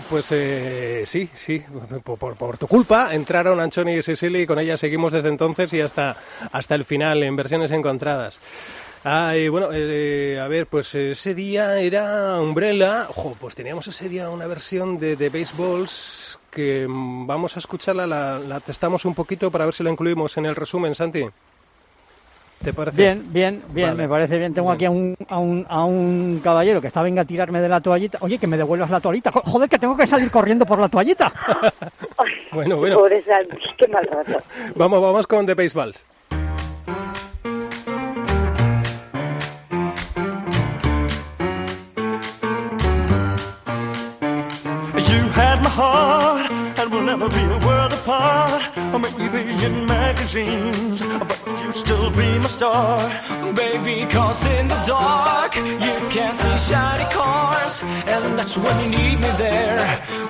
[0.10, 1.64] pues eh, sí, sí,
[2.04, 6.18] por, tu culpa entraron Anthony y Cecily y con ella seguimos desde entonces y hasta,
[6.52, 8.42] hasta el final en versiones encontradas.
[9.06, 13.08] Ay, bueno, eh, a ver, pues ese día era Umbrella.
[13.10, 18.08] Ojo, pues teníamos ese día una versión de, de Baseballs que mm, vamos a escucharla,
[18.08, 21.24] la, la testamos un poquito para ver si la incluimos en el resumen, Santi.
[22.64, 22.98] ¿Te parece?
[22.98, 24.02] Bien, bien, bien, Vale.
[24.04, 24.54] me parece bien.
[24.54, 27.70] Tengo aquí a un, a, un, a un caballero que está venga a tirarme de
[27.70, 28.18] la toallita.
[28.22, 29.32] Oye, que me devuelvas la toallita.
[29.32, 31.32] Jo- Joder, que tengo que salir corriendo por la toallita.
[32.54, 32.96] Bueno, bueno.
[32.96, 34.42] Pobre Santi, qué mal rato.
[34.76, 36.06] Vamos, vamos con The Baseballs.
[45.76, 48.64] Heart, and we'll never be a world apart.
[48.94, 52.98] Or maybe be in magazines, but you still be my star.
[53.54, 57.82] Baby, cause in the dark you can't see shiny cars,
[58.14, 59.84] and that's when you need me there.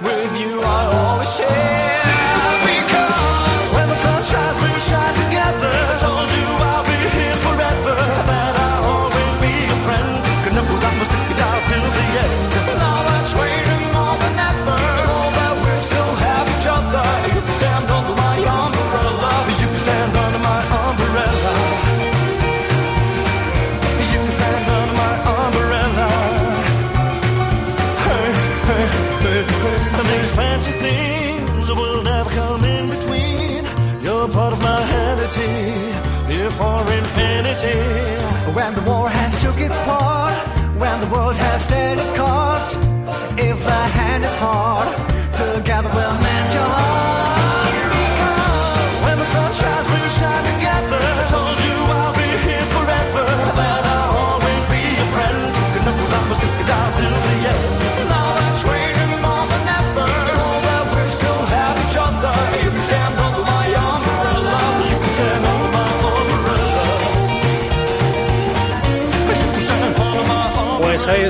[0.08, 2.01] With you, I always share.
[2.67, 5.73] Because When the sun shines, we shine together.
[5.93, 6.85] I told you I'll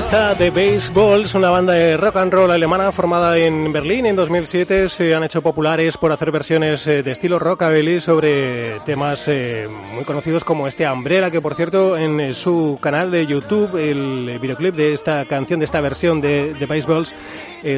[0.06, 4.88] está The Baseballs, una banda de rock and roll alemana formada en Berlín en 2007.
[4.88, 10.04] Se han hecho populares por hacer versiones eh, de estilo rockabilly sobre temas eh, muy
[10.04, 14.76] conocidos como este Umbrella, que por cierto en eh, su canal de YouTube el videoclip
[14.76, 17.14] de esta canción, de esta versión de The Baseballs,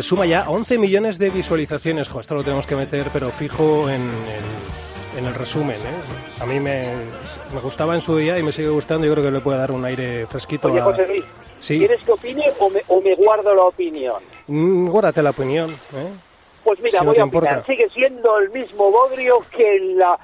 [0.02, 2.08] suma ya 11 millones de visualizaciones.
[2.08, 4.77] Esto lo tenemos que meter, pero fijo en-
[5.18, 5.76] en el resumen.
[5.76, 6.40] ¿eh?
[6.40, 6.92] A mí me,
[7.52, 9.06] me gustaba en su día y me sigue gustando.
[9.06, 10.84] Yo creo que le puede dar un aire fresquito Oye, a...
[10.84, 11.24] José Luis,
[11.60, 11.76] Sí.
[11.78, 14.22] ¿quieres que opine o me, o me guardo la opinión?
[14.46, 15.68] Mm, guárdate la opinión.
[15.70, 16.08] ¿eh?
[16.62, 17.26] Pues mira, Si voy a opinar.
[17.26, 17.64] importa.
[17.66, 20.16] Sigue siendo el mismo Bodrio que en la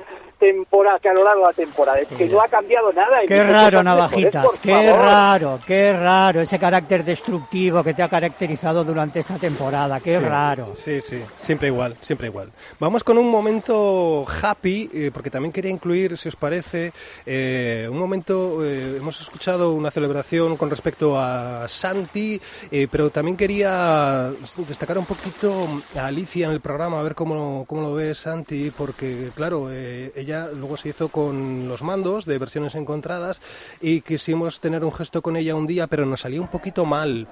[0.48, 1.98] temporada, que a lo largo de la temporada.
[2.00, 3.18] Es que no ha cambiado nada.
[3.26, 5.04] Qué muchos raro, Navajitas, por qué favor.
[5.06, 10.24] raro, qué raro ese carácter destructivo que te ha caracterizado durante esta temporada, qué Sí,
[10.24, 10.72] raro.
[10.74, 12.50] Sí, sí, siempre igual, siempre igual.
[12.78, 16.92] Vamos con un momento happy, eh, porque también quería incluir, si os parece,
[17.26, 23.36] eh, un momento, eh, hemos escuchado una celebración con respecto a Santi, eh, pero también
[23.36, 24.30] quería
[24.68, 28.70] destacar un poquito a Alicia en el programa, a ver cómo, cómo lo ve Santi,
[28.76, 33.40] porque claro, eh, ella luego se hizo con los mandos de versiones encontradas
[33.80, 37.26] y quisimos tener un gesto con ella un día, pero nos salió un poquito mal.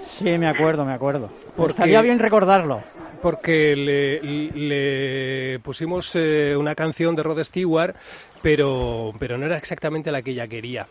[0.00, 1.30] Sí, me acuerdo, me acuerdo.
[1.56, 2.82] Porque- Estaría bien recordarlo.
[3.22, 7.96] Porque le, le pusimos eh, una canción de Rod Stewart,
[8.42, 10.86] pero, pero no era exactamente la que ella quería.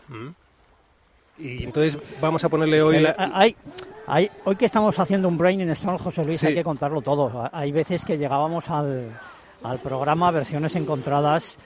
[1.38, 3.14] Y entonces vamos a ponerle hoy la...
[3.32, 3.56] Hay-
[4.06, 6.48] hay- hoy que estamos haciendo un Brain in Stone, José Luis, Sí.
[6.48, 7.48] hay que contarlo todo.
[7.52, 9.08] Hay veces que llegábamos al,
[9.62, 11.58] al programa versiones encontradas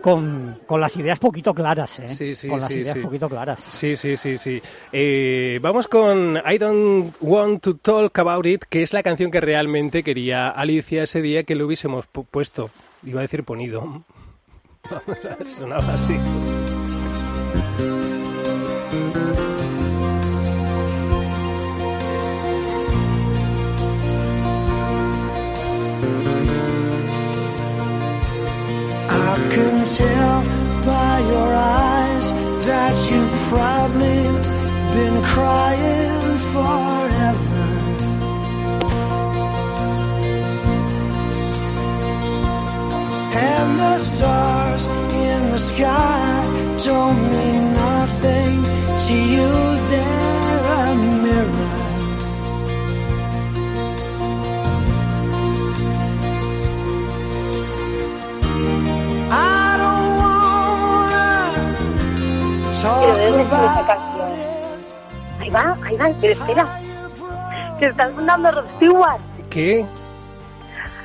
[0.00, 2.08] con, con las ideas poquito claras, ¿eh?
[2.08, 3.60] Sí, sí, con las sí, ideas poquito claras.
[3.60, 4.62] Sí, sí, sí, sí.
[4.92, 9.40] Eh, vamos con I Don't Want to Talk About It, que es la canción que
[9.40, 12.70] realmente quería Alicia ese día que le hubiésemos pu- puesto.
[13.04, 14.04] Iba a decir ponido.
[15.44, 16.16] Sonaba así.
[31.16, 32.26] By your eyes
[32.70, 34.22] that you've probably
[34.96, 36.20] been crying
[36.52, 37.66] forever.
[43.48, 47.65] And the stars in the sky don't mean
[65.56, 66.66] va, ahí va, pero espera.
[67.78, 69.20] Que está sonando Rod Stewart.
[69.50, 69.84] ¿Qué?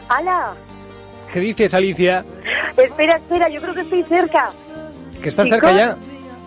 [0.09, 0.53] ¡Hala!
[1.31, 2.25] ¿Qué dices, Alicia?
[2.77, 4.49] Espera, espera, yo creo que estoy cerca.
[5.21, 5.59] ¿Que estás Chicos.
[5.61, 5.97] cerca ya?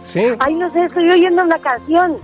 [0.05, 0.23] ¿Sí?
[0.39, 2.19] Ay, no sé, estoy oyendo una canción.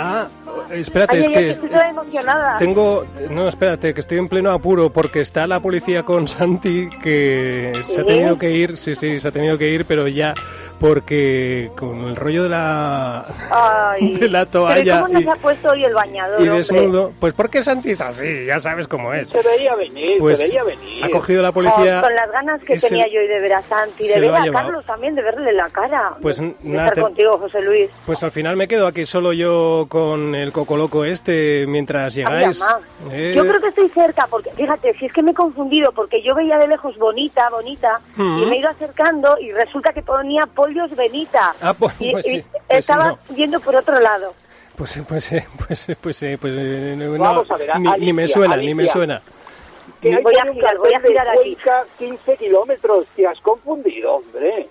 [0.00, 0.28] Ah,
[0.70, 2.58] espérate, Ay, es que estoy toda emocionada.
[2.58, 3.04] tengo...
[3.30, 8.00] No, espérate, que estoy en pleno apuro porque está la policía con Santi que se
[8.00, 8.06] ha ¿Sí?
[8.06, 10.34] tenido que ir, sí, sí, se ha tenido que ir, pero ya
[10.80, 14.14] porque con el rollo de la, Ay.
[14.20, 17.12] de la Pero ¿y toalla cómo nos y, ha puesto hoy el bañador, y desnudo,
[17.20, 19.28] pues porque Santi es así, ya sabes cómo es.
[19.28, 21.04] Se veía venir, Pues se veía venir.
[21.04, 21.98] ha cogido la policía...
[21.98, 24.34] Oh, con las ganas que se- tenía yo hoy de ver a Santi, de ver
[24.34, 24.50] a.
[24.52, 26.14] Carlos también, de verle la cara.
[26.22, 27.90] Pues de nada, estar te- contigo, José Luis.
[28.06, 32.22] Pues al final me quedo aquí solo yo con el coco loco este mientras Ay,
[32.24, 32.58] llegáis.
[32.60, 32.78] mamá.
[33.12, 36.22] Eh, Yo creo que estoy cerca, porque fíjate, si es que me he confundido, porque
[36.22, 38.42] yo veía de lejos bonita, bonita, Mm.
[38.42, 41.54] y me he ido acercando y resulta que ponía pollos Benita.
[41.60, 43.36] Ah, pues, y, pues y pues estaba no.
[43.36, 44.34] yendo por otro lado.
[44.76, 48.12] Pues, pues, eh, pues, eh, pues, eh, pues, eh, no, Vamos a ver, ni, ni
[48.12, 48.92] me Alicia, suena, ni me Alicia.
[48.92, 49.22] suena.
[50.00, 51.54] Que Voy a girar, voy a girar aquí.
[51.56, 53.06] Cuenca, 15 kilómetros.
[53.16, 54.68] Te has confundido, hombre.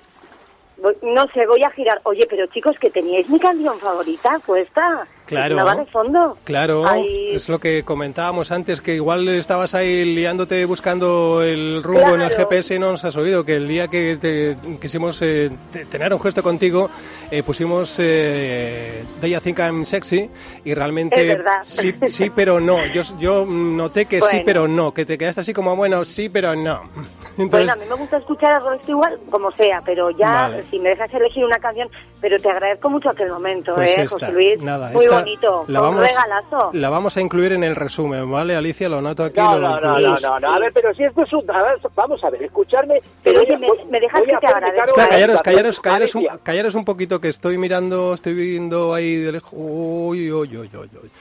[1.01, 1.99] No sé, voy a girar.
[2.03, 5.05] Oye, pero chicos, que teníais mi canción favorita puesta.
[5.27, 5.55] Claro.
[5.57, 6.37] ¿No va de fondo?
[6.45, 7.35] Claro, Ay.
[7.35, 12.31] es lo que comentábamos antes, que igual estabas ahí liándote buscando el rumbo en el.
[12.31, 16.13] GPS y no nos has oído, que el día que te quisimos eh, te- tener
[16.13, 16.89] un gesto contigo,
[17.29, 20.29] eh, pusimos eh, Do You Think I'm Sexy
[20.63, 21.57] y realmente Es verdad.
[21.61, 22.85] sí, sí, pero no.
[22.87, 24.43] Yo, yo noté que sí, Bueno.
[24.45, 26.81] pero no, que te quedaste así como, bueno, sí, pero no.
[27.37, 30.63] Bueno, Entonces, a mí me gusta escuchar a Rod Stewart como sea, pero ya, Vale.
[30.63, 31.87] si me dejas elegir una canción,
[32.19, 34.59] pero te agradezco mucho aquel momento, Pues ¿eh, esta, José Luis?
[34.61, 36.69] nada, Muy esta bonito, la un vamos, regalazo.
[36.73, 38.89] la vamos a incluir en el resumen, ¿vale, Alicia?
[38.89, 39.39] Lo noto aquí.
[39.39, 40.53] No, lo no, no, no, no, no.
[40.53, 41.49] A ver, pero si esto es un...
[41.51, 43.01] a ver, vamos a ver, escucharme.
[43.23, 45.07] Pero oye, me- dejas que te agradezca.
[45.09, 49.49] callaros, callaros, callaros un, callaros un poquito que estoy mirando, estoy viendo ahí de lejos.
[49.53, 51.11] Uy, uy, uy, uy, uy.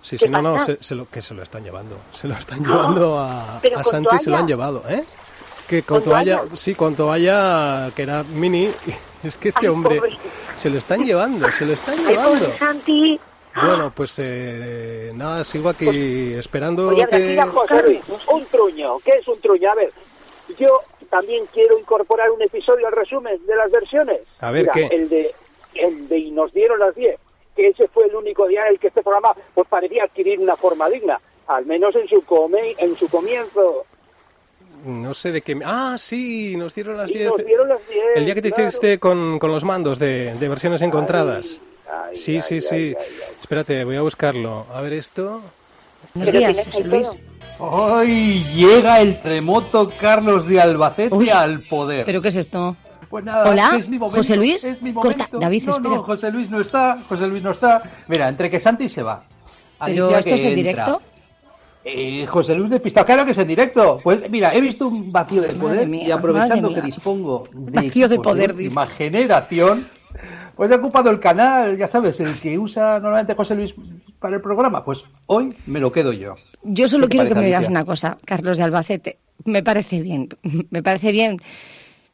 [0.00, 1.96] Sí, ¿Qué sí, no, no, se, se lo, que se lo están llevando.
[2.12, 5.04] Se lo están llevando a, Santi, se lo han llevado, ¿eh?
[5.68, 6.56] Que con, ¿Con toalla, toalla?
[6.56, 8.68] sí, con toalla, que era mini.
[9.22, 10.16] Es que este Ay, hombre pobre.
[10.56, 12.40] se lo están llevando, se lo están Ay, llevando.
[12.44, 13.20] pobre Santi.
[13.54, 17.32] Bueno, pues eh, nada, sigo aquí esperando Oye, que que...
[17.34, 18.00] ir a José Luis,
[18.32, 18.98] un truño.
[19.00, 19.70] ¿Qué es un truño?
[19.70, 19.92] A ver,
[20.58, 24.20] yo también quiero incorporar un episodio al resumen de las versiones.
[24.40, 24.94] A ver, Mira, ¿qué?
[24.94, 25.34] El de,
[25.74, 27.16] el de Y nos dieron las 10,
[27.54, 30.56] que ese fue el único día en el que este programa pues parecía adquirir una
[30.56, 33.84] forma digna, al menos en su, come, en su comienzo.
[34.86, 35.60] No sé de qué...
[35.64, 37.28] Ah, sí, nos dieron las Y 10.
[37.28, 38.04] nos dieron las 10.
[38.16, 38.68] El día que te claro.
[38.68, 41.60] hiciste con, con los mandos de, de versiones encontradas.
[41.60, 42.74] Ay, ay, sí, ay, sí.
[42.74, 43.06] ay, ay.
[43.40, 44.66] Espérate, voy a buscarlo.
[44.72, 45.40] A ver esto.
[46.14, 47.22] Buenos Pero días, José Luis.
[47.58, 52.04] Hoy llega el tremoto Carlos de Albacete Uy, al poder.
[52.04, 52.76] ¿Pero qué es esto?
[53.08, 54.64] Pues nada, Hola, es mi momento, José Luis.
[54.64, 55.38] es mi Corta, momento.
[55.38, 55.94] David, no, espera.
[55.94, 57.82] No, José Luis no está, José Luis no está.
[58.08, 59.24] Mira, entre que Santi se va.
[59.84, 61.02] ¿Pero Alicia esto que es en directo?
[61.84, 64.00] Eh, José Luis despistado, claro que es en directo.
[64.02, 68.08] Pues mira, he visto un vacío de poder mía, y aprovechando que dispongo de Vacío
[68.08, 69.88] de poder, última generación,
[70.62, 73.74] pues he ocupado el canal, ya sabes, el que usa normalmente José Luis
[74.20, 74.84] para el programa.
[74.84, 76.36] Pues hoy me lo quedo yo.
[76.62, 79.18] Yo solo ¿Qué te quiero que me digas una cosa, Carlos de Albacete.
[79.44, 80.28] Me parece bien,
[80.70, 81.38] me parece bien,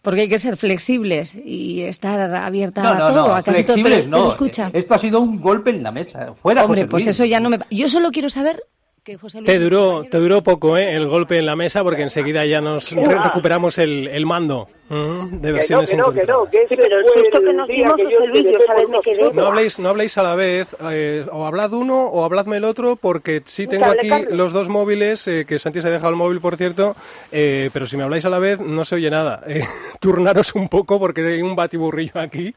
[0.00, 3.76] porque hay que ser flexibles y estar abierta No, a todo, no, a casi todo.
[3.82, 6.32] Pero, pero escucha, Esto ha sido un golpe en la mesa.
[6.40, 7.16] Fuera hombre, José pues Luis.
[7.16, 7.58] eso ya no me...
[7.70, 8.62] Yo solo quiero saber
[9.08, 9.46] que José Luis...
[9.50, 10.94] Te duró, te duró poco, ¿eh?
[10.94, 15.26] El golpe en la mesa porque enseguida ya nos re- recuperamos el, el mando mm,
[15.28, 17.68] de Que no, versiones que no, que no, que Sí, pero el susto que nos
[17.68, 19.32] dimos, que José Luis, yo sabes, me quedé-.
[19.32, 22.96] No habléis, no habléis a la vez, eh, o hablad uno o habladme el otro,
[22.96, 24.32] porque sí tengo aquí Carlos.
[24.32, 26.94] los dos móviles, eh, que Santi se ha dejado el móvil, por cierto,
[27.32, 29.42] eh, pero si me habláis a la vez no se oye nada.
[29.48, 29.62] Eh,
[30.00, 32.54] turnaros un poco porque hay un batiburrillo aquí,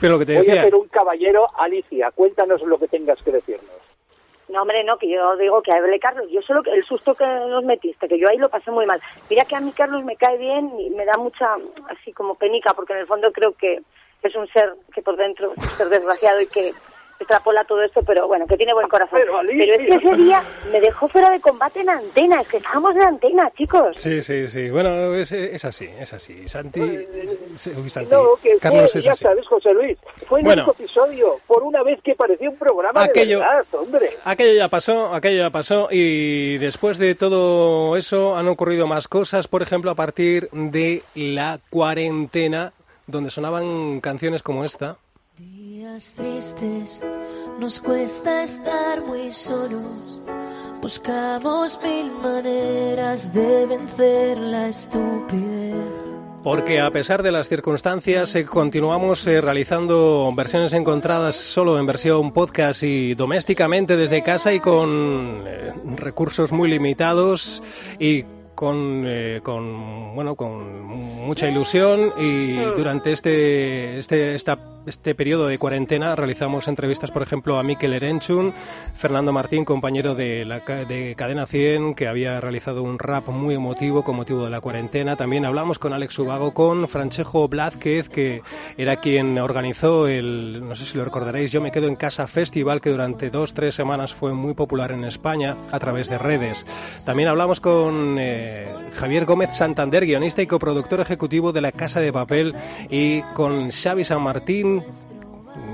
[0.00, 0.62] pero lo que te Voy a decía...
[0.64, 1.46] ser un caballero.
[1.58, 3.77] Alicia, cuéntanos lo que tengas que decirnos.
[4.48, 6.26] No, hombre, no, que yo digo que hable Carlos.
[6.30, 9.00] Yo solo que el susto que nos metiste, que yo ahí lo pasé muy mal.
[9.28, 11.56] Mira que a mí Carlos me cae bien y me da mucha,
[11.90, 13.82] así como penica, porque en el fondo creo que
[14.22, 16.72] es un ser que por dentro es un ser desgraciado y que
[17.20, 19.18] extrapola todo esto, pero bueno, que tiene buen corazón.
[19.20, 19.74] Pero, Alicia.
[19.74, 23.02] es que ese día me dejó fuera de combate en antena, es que estábamos en
[23.02, 23.88] antena, chicos.
[23.96, 24.70] Sí, sí, sí.
[24.70, 26.46] Bueno, es, es así, es así.
[26.48, 28.10] Santi, uy, Santi.
[28.10, 29.24] No, que Carlos fue, es ya así.
[29.24, 30.70] sabes, José Luis, fue el Bueno.
[30.70, 34.10] episodio, por una vez que parecía un programa Aquello- de verdad, hombre.
[34.24, 39.48] Aquello ya pasó, aquello ya pasó y después de todo eso han ocurrido más cosas,
[39.48, 42.72] por ejemplo, a partir de la cuarentena,
[43.06, 44.96] donde sonaban canciones como esta.
[45.38, 47.00] Días tristes,
[47.60, 50.20] nos cuesta estar muy solos.
[50.82, 55.76] Buscamos mil maneras de vencer la estupidez.
[56.42, 62.32] Porque a pesar de las circunstancias, eh, continuamos eh, realizando versiones encontradas solo en versión
[62.32, 67.62] podcast y domésticamente desde casa y con eh, recursos muy limitados
[68.00, 68.24] y
[68.56, 69.06] con,
[69.44, 74.58] con bueno con mucha ilusión y durante este este esta-
[74.88, 78.54] este periodo de cuarentena realizamos entrevistas, por ejemplo, a Mikel Erenchun,
[78.96, 84.02] Fernando Martín, compañero de, la, de Cadena 100, que había realizado un rap muy emotivo
[84.02, 85.16] con motivo de la cuarentena.
[85.16, 88.42] También hablamos con Alex Ubago, con Francesco Blázquez, que
[88.76, 92.80] era quien organizó el, no sé si lo recordaréis, Yo me quedo en casa festival,
[92.80, 96.64] que durante dos, tres semanas fue muy popular en España a través de redes.
[97.04, 102.12] También hablamos con eh, Javier Gómez Santander, guionista y coproductor ejecutivo de La Casa de
[102.12, 102.54] Papel,
[102.90, 105.17] y con Xavi San Martín, Brasil.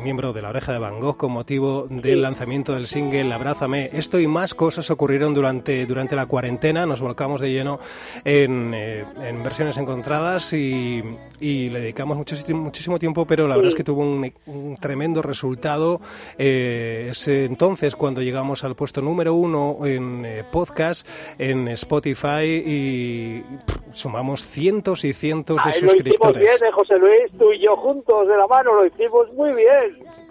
[0.02, 3.84] Miembro de la oreja de Van Gogh con motivo del lanzamiento del single Abrázame.
[3.92, 6.86] Esto y más cosas ocurrieron durante, durante la cuarentena.
[6.86, 7.78] Nos volcamos de lleno
[8.24, 11.02] en, eh, en versiones encontradas y,
[11.40, 15.22] y le dedicamos muchísimo, muchísimo tiempo, pero la verdad es que tuvo un, un tremendo
[15.22, 16.00] resultado.
[16.38, 21.08] Eh, es entonces cuando llegamos al puesto número uno en eh, podcast,
[21.38, 26.42] en Spotify y pff, sumamos cientos y cientos de Ay, lo hicimos suscriptores.
[26.42, 29.73] bien, eh, José Luis, tú y yo juntos de la mano, lo hicimos muy bien.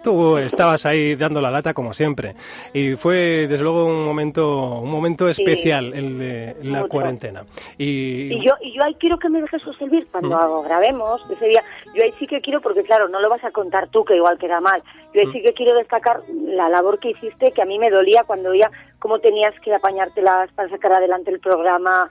[0.02, 2.34] Tú estabas ahí dando la lata como siempre
[2.72, 5.42] y fue desde luego un momento un momento Sí.
[5.42, 6.88] especial el de la Mucho.
[6.90, 7.44] cuarentena
[7.78, 10.64] y, Y yo, y yo ahí quiero que me dejes servir cuando Mm.
[10.64, 11.62] grabemos ese día.
[11.94, 14.38] Yo ahí sí que quiero, porque claro, no lo vas a contar tú, que igual
[14.38, 14.82] queda mal.
[15.14, 15.32] Yo ahí Mm.
[15.32, 18.70] sí que quiero destacar la labor que hiciste, que a mí me dolía cuando veía
[18.98, 22.08] cómo tenías que apañártelas para sacar adelante el programa,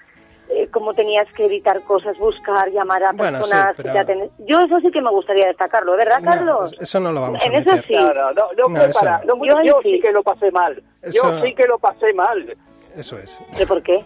[0.55, 3.75] eh, cómo tenías que editar cosas, buscar, llamar a Bueno, sí, personas.
[3.75, 6.75] que te aten- Yo eso sí que me gustaría destacarlo, ¿verdad, No, Carlos?
[6.79, 7.93] eso no lo vamos a En eso sí.
[7.95, 9.21] No, no, no, no, para-
[9.63, 9.91] Yo sí.
[9.95, 10.81] sí que lo pasé mal.
[11.01, 12.55] Eso- Yo sí que lo pasé mal.
[12.95, 14.03] eso es ¿De por qué?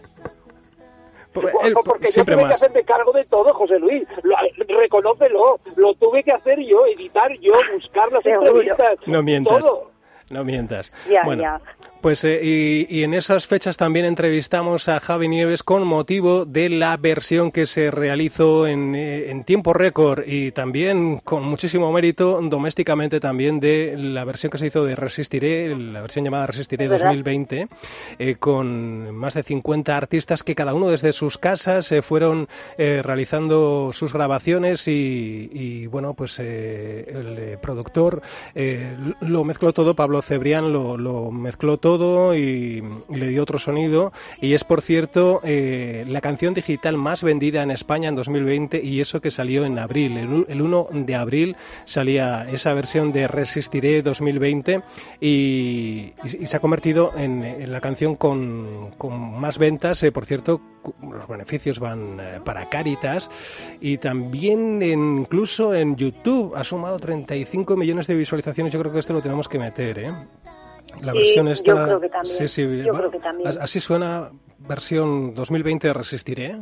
[1.34, 1.52] Porque
[2.12, 4.04] yo tuve que más hacerme cargo de todo, José Luis.
[4.24, 4.36] Lo,
[4.80, 5.60] reconócelo.
[5.76, 8.96] Lo tuve que hacer yo, editar yo, buscar las entrevistas.
[9.06, 9.92] no mientas Todo.
[10.32, 11.62] no mientas Ya, bueno ya.
[12.08, 16.70] Pues eh, y, y en esas fechas también entrevistamos a Javi Nieves con motivo de
[16.70, 22.40] la versión que se realizó en, eh, en tiempo récord y también con muchísimo mérito
[22.42, 26.92] domésticamente también de la versión que se hizo de Resistiré, la versión llamada Resistiré Es
[26.92, 27.08] verdad.
[27.08, 27.68] 2020,
[28.20, 32.48] eh, con más de 50 artistas que cada uno desde sus casas eh, fueron
[32.78, 38.22] eh, realizando sus grabaciones y, y, bueno, pues eh, el productor
[38.56, 41.97] eh, lo mezcló todo, Pablo Cebrián lo, lo mezcló todo
[42.36, 44.12] y, y le dio otro sonido.
[44.42, 49.02] Y es por cierto eh, la canción digital más vendida en España en 2020 y
[49.02, 54.02] eso que salió en abril, el, el 1 de abril salía esa versión de Resistiré
[54.02, 54.82] 2020
[55.20, 60.12] y, y- y se ha convertido en, en la canción con, con más ventas, eh,
[60.12, 60.62] por cierto
[61.02, 63.30] los beneficios van eh, para Caritas.
[63.82, 69.00] Y también en- incluso en YouTube ha sumado 35 millones de visualizaciones, yo creo que
[69.00, 70.12] esto lo tenemos que meter, ¿eh?
[71.02, 71.86] La versión yo esta.
[71.86, 73.48] creo que también, Sí, sí, yo creo que también.
[73.50, 76.56] as- Así suena versión 2020 de Resistiré.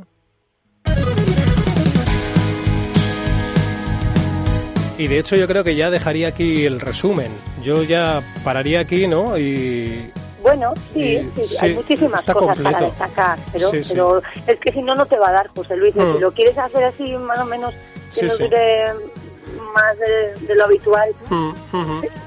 [4.97, 7.32] Y de hecho yo creo que ya dejaría aquí el resumen.
[7.63, 9.38] Yo ya pararía aquí, ¿no?
[9.38, 10.09] Y
[10.41, 12.71] Bueno, sí, Y- sí, sí, hay muchísimas cosas completo.
[12.71, 13.89] para destacar, pero, Sí, sí.
[13.93, 15.93] pero es que si no, no te va a dar, José Luis.
[15.95, 17.73] Si lo quieres hacer así, más o menos,
[18.13, 18.86] que Sí, nos dure
[19.76, 21.09] más de, de lo habitual.
[21.30, 21.51] Mm.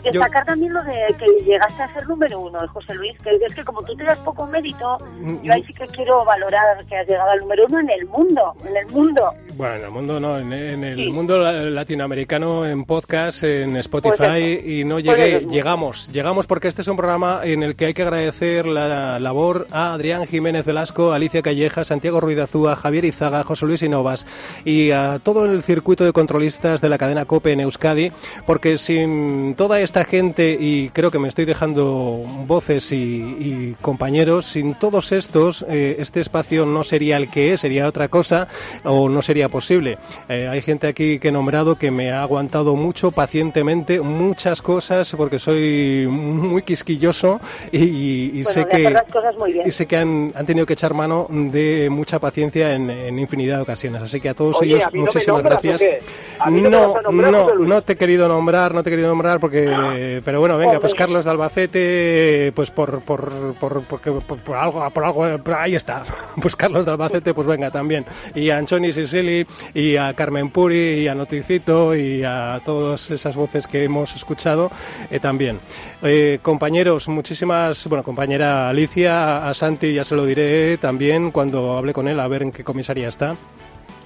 [0.04, 3.54] Yo- Destacar también lo de que llegaste a ser número uno, José Luis, que es
[3.54, 6.96] que como tú te das poco mérito, Mm, yo ahí sí que quiero valorar que
[6.96, 9.30] has llegado al número uno en el mundo, en el mundo.
[9.54, 11.08] Bueno, en el mundo no, en, en el Sí.
[11.10, 11.52] mundo la-
[11.98, 15.50] latinoamericano, en podcast, en Spotify Pues y no Pues llegué, eso.
[15.50, 19.66] llegamos, llegamos porque este es un programa en el que hay que agradecer la labor
[19.72, 24.26] a Adrián Jiménez Velasco, Alicia Calleja, Santiago Ruiz de Azúa, Javier Izaga, José Luis Inovas
[24.64, 28.10] y a todo el circuito de controlistas de la cadena COPE COPE en Euskadi,
[28.46, 34.46] porque sin toda esta gente, y creo que me estoy dejando voces y, y compañeros,
[34.46, 38.48] sin todos estos, eh, este espacio no sería el que es, sería otra cosa
[38.82, 39.98] o no sería posible.
[40.28, 45.14] Eh, hay gente aquí que he nombrado que me ha aguantado mucho, pacientemente, muchas cosas,
[45.16, 48.90] porque soy muy quisquilloso y, y Bueno, sé que...
[48.90, 49.68] las cosas muy bien.
[49.68, 53.56] Y sé que han, han tenido que echar mano de mucha paciencia en, en infinidad
[53.56, 54.02] de ocasiones.
[54.02, 56.02] Así que a todos Oye, ellos, ¿a no muchísimas nombras gracias.
[56.50, 60.40] no no, no, no te he querido nombrar, no te he querido nombrar porque, pero
[60.40, 60.94] bueno, venga, pues.
[60.94, 65.24] Carlos de Albacete, pues por, por, por, porque- por, por algo, por algo,
[65.56, 66.02] ahí está.
[66.40, 68.04] Pues Carlos de Albacete, pues venga también.
[68.34, 73.34] Y a Anchoni Sicili, y a Carmen Puri, y a Noticito, y a todas esas
[73.36, 74.70] voces que hemos escuchado
[75.10, 75.58] eh, también.
[76.02, 81.92] Eh, compañeros, muchísimas, bueno, compañera Alicia, a Santi ya se lo diré también cuando hable
[81.92, 83.34] con él, a ver en qué comisaría está.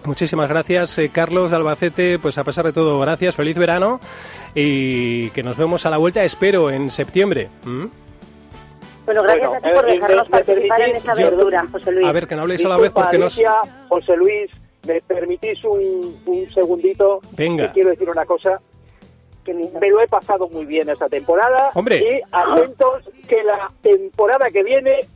[0.05, 2.19] Muchísimas gracias, eh, Carlos de Albacete.
[2.19, 4.01] Pues a pesar de todo, gracias, feliz verano
[4.55, 7.49] y que nos vemos a la vuelta, espero, en septiembre.
[7.65, 7.87] ¿Mm?
[9.05, 11.27] Bueno, gracias Bueno, a ti por eh, dejarnos me- me participar en permitís- esta yo-
[11.29, 12.07] aventura, José Luis.
[12.07, 13.33] A ver, que no habléis a la vez porque nos...
[13.35, 13.55] Alicia,
[13.89, 14.51] José Luis,
[14.87, 17.21] ¿me permitís un, un segundito?
[17.37, 17.67] Venga.
[17.69, 18.61] Que quiero decir una cosa.
[19.45, 21.71] Que me lo he pasado muy bien esta temporada.
[21.75, 21.97] Hombre.
[21.97, 25.09] Y atentos que la temporada que viene me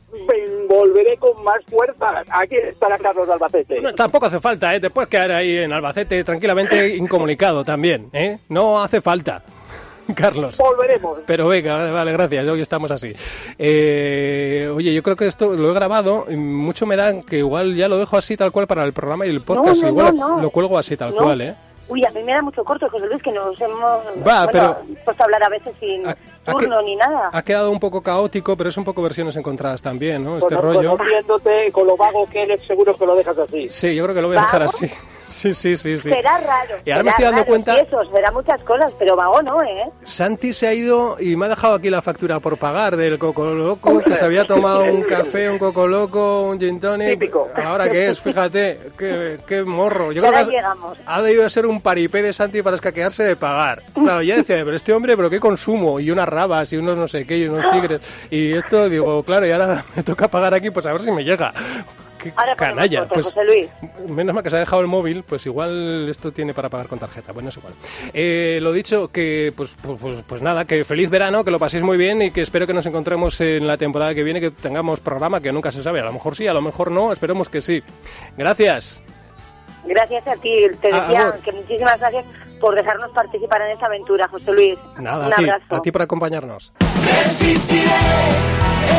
[0.69, 2.23] volveré con más fuerza.
[2.29, 3.81] Aquí estará Carlos de Albacete.
[3.81, 4.81] No, tampoco hace falta, ¿eh?
[4.89, 8.39] Puedes quedar ahí en Albacete tranquilamente incomunicado también, ¿eh?
[8.49, 9.43] No hace falta,
[10.15, 10.57] Carlos.
[10.57, 11.19] Volveremos.
[11.25, 13.13] Pero venga, vale, vale, gracias, hoy estamos así.
[13.57, 17.75] Eh, oye, yo creo que esto lo he grabado, y mucho me da que igual
[17.75, 20.35] ya lo dejo así tal cual para el programa y el podcast, no, igual no,
[20.37, 20.41] no.
[20.41, 21.23] lo cuelgo así tal No.
[21.23, 21.55] cual, ¿eh?
[21.89, 24.77] Uy, a mí me da mucho corto, José Luis, que nos hemos Va, bueno, pero-
[25.05, 26.03] puesto a hablar a veces sin
[26.53, 27.29] turno ni nada.
[27.33, 30.37] Ha quedado un poco caótico, pero es un poco versiones encontradas también, ¿no?
[30.37, 30.97] Este rollo.
[30.97, 33.69] Conociéndote con lo vago que eres, seguro que lo dejas así.
[33.69, 34.89] Sí, yo creo que lo voy a dejar así.
[35.27, 36.09] Sí, sí, sí, sí.
[36.09, 36.75] Será raro.
[36.85, 39.61] Y ahora me estoy dando raro, cuenta- sí, eso, será muchas cosas, pero vago no,
[39.61, 39.83] ¿eh?
[40.05, 43.43] Santi se ha ido y me ha dejado aquí la factura por pagar del Coco
[43.43, 47.29] Loco, que se había tomado un café, un Coco Loco, un gin tonic.
[47.61, 48.21] ¿Ahora qué es?
[48.21, 50.13] Fíjate, qué, qué morro.
[50.13, 50.97] Yo creo Ahora que llegamos.
[51.05, 53.81] ha debido ser un paripé de Santi para escaquearse de pagar.
[53.95, 55.99] Claro, ya decía, pero este hombre, ¿pero qué consumo?
[55.99, 58.01] Y unas rabas y unos no sé qué y unos tigres.
[58.29, 61.23] Y esto, digo, claro, y ahora me toca pagar aquí, pues a ver si me
[61.23, 61.53] llega.
[62.17, 63.05] Qué Ahora canalla.
[63.05, 63.67] Pues, José Luis.
[64.09, 66.97] Menos mal que se ha dejado el móvil, pues igual esto tiene para pagar con
[66.97, 67.31] tarjeta.
[67.31, 67.73] Bueno, es igual.
[68.11, 71.83] Eh, lo dicho, que pues, pues, pues, pues nada, que feliz verano, que lo paséis
[71.83, 74.99] muy bien y que espero que nos encontremos en la temporada que viene, que tengamos
[74.99, 75.99] programa, que nunca se sabe.
[75.99, 77.83] A lo mejor sí, a lo mejor no, esperemos que sí.
[78.35, 79.03] Gracias.
[79.85, 80.49] Gracias a ti.
[80.81, 82.25] Te Ah, decía que muchísimas gracias
[82.59, 84.77] por dejarnos participar en esta aventura, José Luis.
[84.99, 85.75] Nada, Un a ti, abrazo.
[85.75, 86.73] a ti por acompañarnos.
[87.05, 87.83] Resistiré,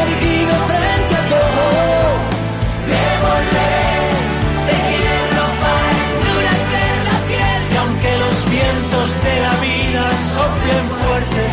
[0.02, 2.18] erguido frente a todo.
[2.86, 4.08] Me volveré
[4.68, 7.60] de hierro para endurecer la piel.
[7.72, 11.44] Y aunque los vientos de la vida soplen fuerte,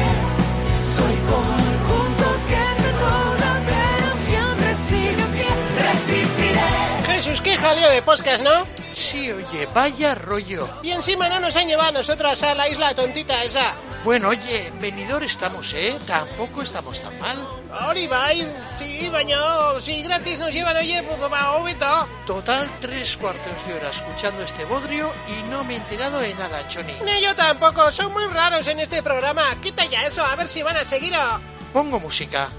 [0.88, 5.60] soy como el junto que se toda, pero siempre sigue fiel.
[5.80, 7.14] Resistiré.
[7.16, 8.85] Jesús, qué jaleo de podcast, ¿no?
[9.06, 10.68] Sí, oye, vaya rollo.
[10.82, 13.72] Y encima no nos han llevado a nosotros a la isla tontita esa.
[14.04, 15.96] Bueno, oye, venidor estamos, ¿eh?
[16.08, 17.38] Tampoco estamos tan mal.
[17.72, 18.28] Ahora iba,
[18.80, 22.08] sí, baño, si gratis nos llevan, oye, pues va, obito.
[22.26, 26.66] Total, tres cuartos de hora escuchando este bodrio y no me he enterado de nada,
[26.74, 26.94] Johnny.
[27.06, 29.44] Ni yo tampoco, son muy raros en este programa.
[29.62, 31.40] Quita ya eso, a ver si van a seguir o...
[31.72, 32.50] Pongo música.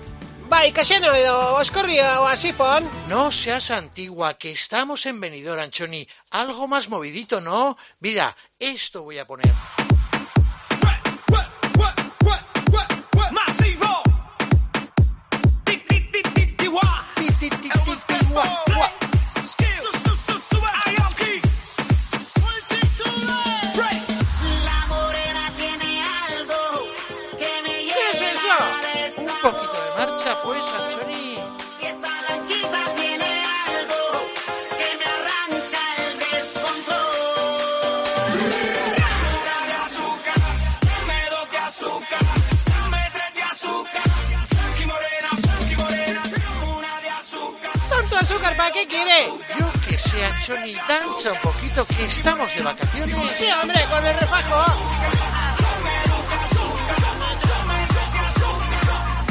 [0.48, 2.86] Vai, caseno, edo, oscorri o así pon.
[3.08, 6.06] No seas antigua, que estamos en venidor, Anchoni.
[6.30, 7.76] Algo más movidito, ¿no?
[7.98, 9.50] Vida, esto voy a poner.
[50.46, 53.16] Que sé, Anchoni, danza un poquito, que estamos de vacaciones.
[53.36, 54.64] Sí, hombre, con el refajo.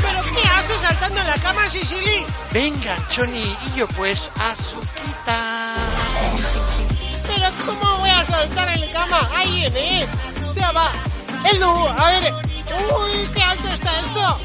[0.01, 2.25] ¿Pero qué haces saltando en la cama, Sicily?
[2.51, 5.75] Venga, Anchoni, y yo pues, azuquita.
[7.27, 9.29] ¿Pero cómo voy a saltar en la cama?
[9.35, 10.07] Ahí viene.
[10.51, 10.91] Se va.
[11.51, 12.33] Edu, a ver.
[12.33, 14.39] Uy, qué alto está esto.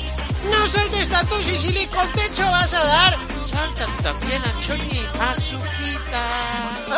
[0.51, 3.30] No saltes tanto, Sicily, con techo vas a dar.
[3.51, 6.23] Salta tú también, Anchoni, azuquita.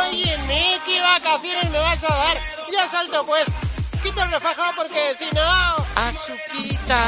[0.06, 0.36] Oye,
[0.84, 2.40] ¿qué vacaciones me vas a dar?
[2.70, 3.46] Ya salto, pues.
[4.02, 5.76] quito el refajo porque si no...
[5.96, 6.98] ¡Azuquita!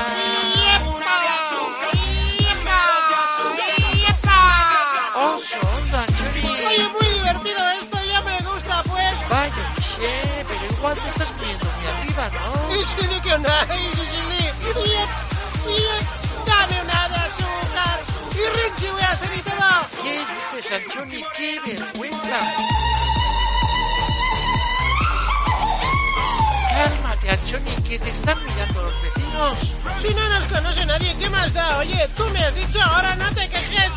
[5.14, 6.66] ¡Oso, onda, Anchoni!
[6.66, 9.28] Oye, muy divertido esto, ya me gusta, pues.
[9.28, 12.74] Vaya, che, pero igual te estás poniendo muy arriba, ¿no?
[12.74, 14.44] Y chili que no hay, chili.
[14.64, 15.16] Yep,
[15.66, 16.23] yep,
[18.64, 19.56] Y Richie voy a hacer y todo.
[20.02, 20.24] ¿Qué
[20.56, 21.24] dices, Anchoni?
[21.36, 22.54] ¡Qué vergüenza!
[26.70, 29.74] Cálmate, Anchoni, que te están mirando los vecinos.
[29.98, 31.78] Si no nos conoce nadie, ¿qué más da?
[31.78, 33.90] Oye, tú me has dicho, ahora no te quejes.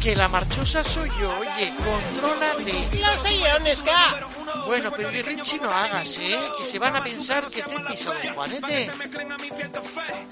[0.00, 2.98] Que la marchosa soy yo, oye, contrólate.
[3.00, 4.14] Lo sé yo, Nesca.
[4.66, 6.38] Bueno, pero que Richie no hagas, ¿eh?
[6.58, 8.90] Que se van a pensar que te he pisado el juanete.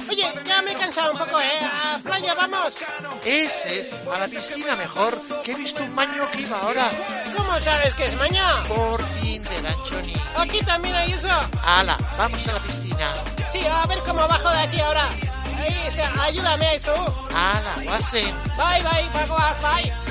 [0.09, 1.61] Oye, ya me he cansado un poco, ¿eh?
[1.63, 2.77] A playa, vamos.
[3.25, 6.91] Ese es, a la piscina mejor, que he visto un baño que iba ahora.
[7.37, 8.65] ¿Cómo sabes que es mañana?
[8.69, 10.15] Por Tinder, Anchoni.
[10.37, 11.29] Aquí también hay eso.
[11.65, 13.13] Ala, vamos a la piscina.
[13.51, 15.09] Sí, a ver cómo bajo de aquí ahora.
[15.87, 16.95] O sea, ayúdame a eso.
[17.35, 18.35] Ala, guasen.
[18.57, 20.08] Bye, bye, baguas, bye.